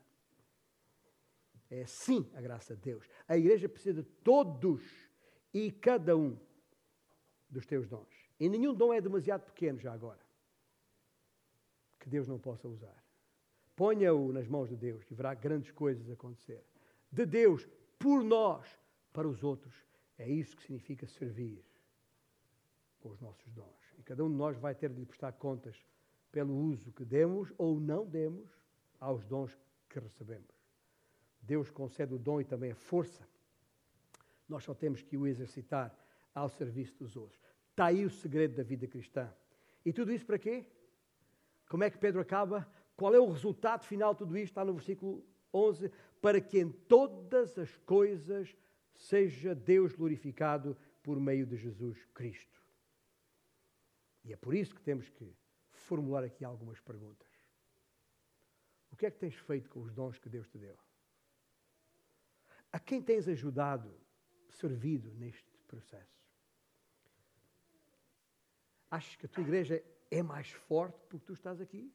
[1.70, 3.09] É sim a graça de Deus.
[3.26, 4.82] A igreja precisa de todos
[5.53, 6.39] e cada um
[7.51, 8.28] dos teus dons.
[8.38, 10.28] E nenhum dom é demasiado pequeno já agora
[11.99, 13.05] que Deus não possa usar.
[13.76, 16.64] Ponha-o nas mãos de Deus e verá grandes coisas acontecer.
[17.11, 17.68] De Deus,
[17.99, 18.66] por nós,
[19.12, 19.74] para os outros.
[20.16, 21.64] É isso que significa servir
[23.01, 23.94] com os nossos dons.
[23.99, 25.76] E cada um de nós vai ter de lhe prestar contas
[26.32, 28.51] pelo uso que demos ou não demos
[28.99, 29.57] aos dons
[29.88, 30.57] que recebemos.
[31.40, 33.26] Deus concede o dom e também a força.
[34.49, 35.94] Nós só temos que o exercitar
[36.39, 37.41] ao serviço dos outros.
[37.70, 39.32] Está aí o segredo da vida cristã.
[39.84, 40.66] E tudo isso para quê?
[41.68, 42.68] Como é que Pedro acaba?
[42.97, 44.53] Qual é o resultado final de tudo isto?
[44.53, 45.91] Está no versículo 11.
[46.20, 48.57] Para que em todas as coisas
[48.95, 52.61] seja Deus glorificado por meio de Jesus Cristo.
[54.24, 55.32] E é por isso que temos que
[55.70, 57.28] formular aqui algumas perguntas.
[58.91, 60.76] O que é que tens feito com os dons que Deus te deu?
[62.72, 63.95] A quem tens ajudado,
[64.51, 66.18] servido neste processo?
[68.91, 71.93] Achas que a tua igreja é mais forte porque tu estás aqui?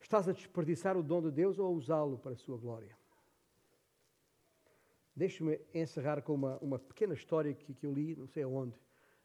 [0.00, 2.96] Estás a desperdiçar o dom de Deus ou a usá-lo para a sua glória?
[5.14, 8.76] Deixe-me encerrar com uma, uma pequena história que, que eu li, não sei aonde,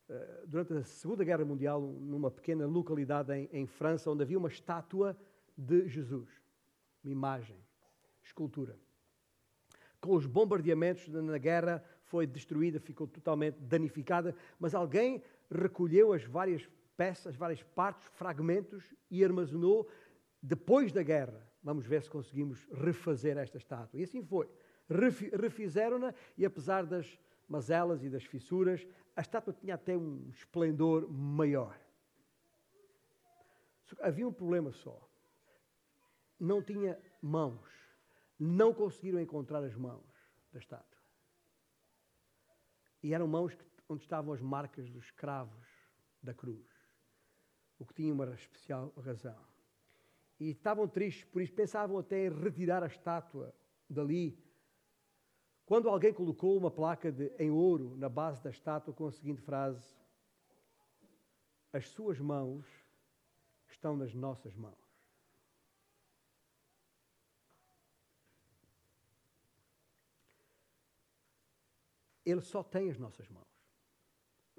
[0.09, 4.49] uh, durante a Segunda Guerra Mundial, numa pequena localidade em, em França, onde havia uma
[4.49, 5.17] estátua
[5.57, 6.29] de Jesus,
[7.03, 7.57] uma imagem,
[8.21, 8.77] escultura.
[9.99, 16.67] Com os bombardeamentos na guerra, foi destruída, ficou totalmente danificada, mas alguém recolheu as várias
[16.95, 19.89] peças, várias partes, fragmentos e armazenou
[20.41, 21.45] depois da guerra.
[21.63, 23.99] Vamos ver se conseguimos refazer esta estátua.
[23.99, 24.49] E assim foi.
[25.33, 28.85] Refizeram-na e, apesar das mazelas e das fissuras,
[29.15, 31.77] a estátua tinha até um esplendor maior.
[34.01, 35.07] Havia um problema só.
[36.39, 37.67] Não tinha mãos.
[38.39, 40.05] Não conseguiram encontrar as mãos
[40.51, 41.01] da estátua.
[43.01, 43.57] E eram mãos
[43.89, 45.67] onde estavam as marcas dos escravos
[46.21, 46.77] da cruz
[47.79, 49.37] o que tinha uma especial razão.
[50.39, 53.53] E estavam tristes por isso, pensavam até em retirar a estátua
[53.89, 54.37] dali.
[55.65, 59.41] Quando alguém colocou uma placa de, em ouro na base da estátua com a seguinte
[59.41, 59.95] frase:
[61.73, 62.65] As suas mãos
[63.67, 64.75] estão nas nossas mãos.
[72.23, 73.46] Ele só tem as nossas mãos,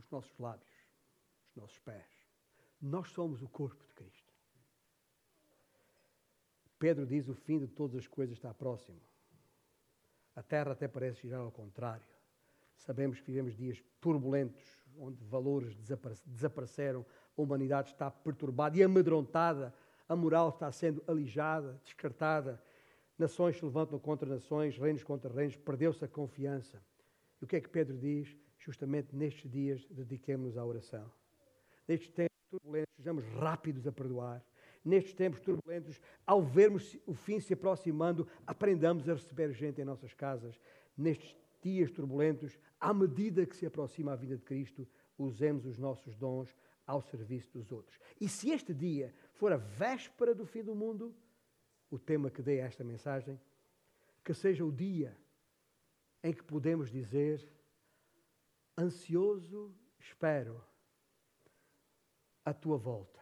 [0.09, 0.72] os nossos lábios,
[1.50, 2.06] os nossos pés.
[2.80, 4.32] Nós somos o corpo de Cristo.
[6.78, 9.00] Pedro diz: o fim de todas as coisas está próximo.
[10.34, 12.06] A terra até parece girar ao contrário.
[12.76, 14.64] Sabemos que vivemos dias turbulentos,
[14.96, 15.76] onde valores
[16.26, 17.04] desapareceram,
[17.36, 19.74] a humanidade está perturbada e amedrontada,
[20.09, 22.62] a moral está sendo alijada, descartada,
[23.18, 26.80] nações se levantam contra nações, reinos contra reinos, perdeu-se a confiança.
[27.40, 28.36] E o que é que Pedro diz?
[28.59, 31.11] Justamente nestes dias, dediquemos-nos à oração.
[31.86, 34.44] Nestes tempos turbulentos, sejamos rápidos a perdoar.
[34.84, 40.12] Nestes tempos turbulentos, ao vermos o fim se aproximando, aprendamos a receber gente em nossas
[40.14, 40.61] casas.
[40.96, 44.86] Nestes dias turbulentos, à medida que se aproxima a vida de Cristo,
[45.16, 46.54] usemos os nossos dons
[46.86, 47.98] ao serviço dos outros.
[48.20, 51.14] E se este dia for a véspera do fim do mundo,
[51.90, 53.38] o tema que dei a esta mensagem,
[54.24, 55.16] que seja o dia
[56.22, 57.46] em que podemos dizer:
[58.78, 60.64] ansioso espero
[62.44, 63.17] a tua volta.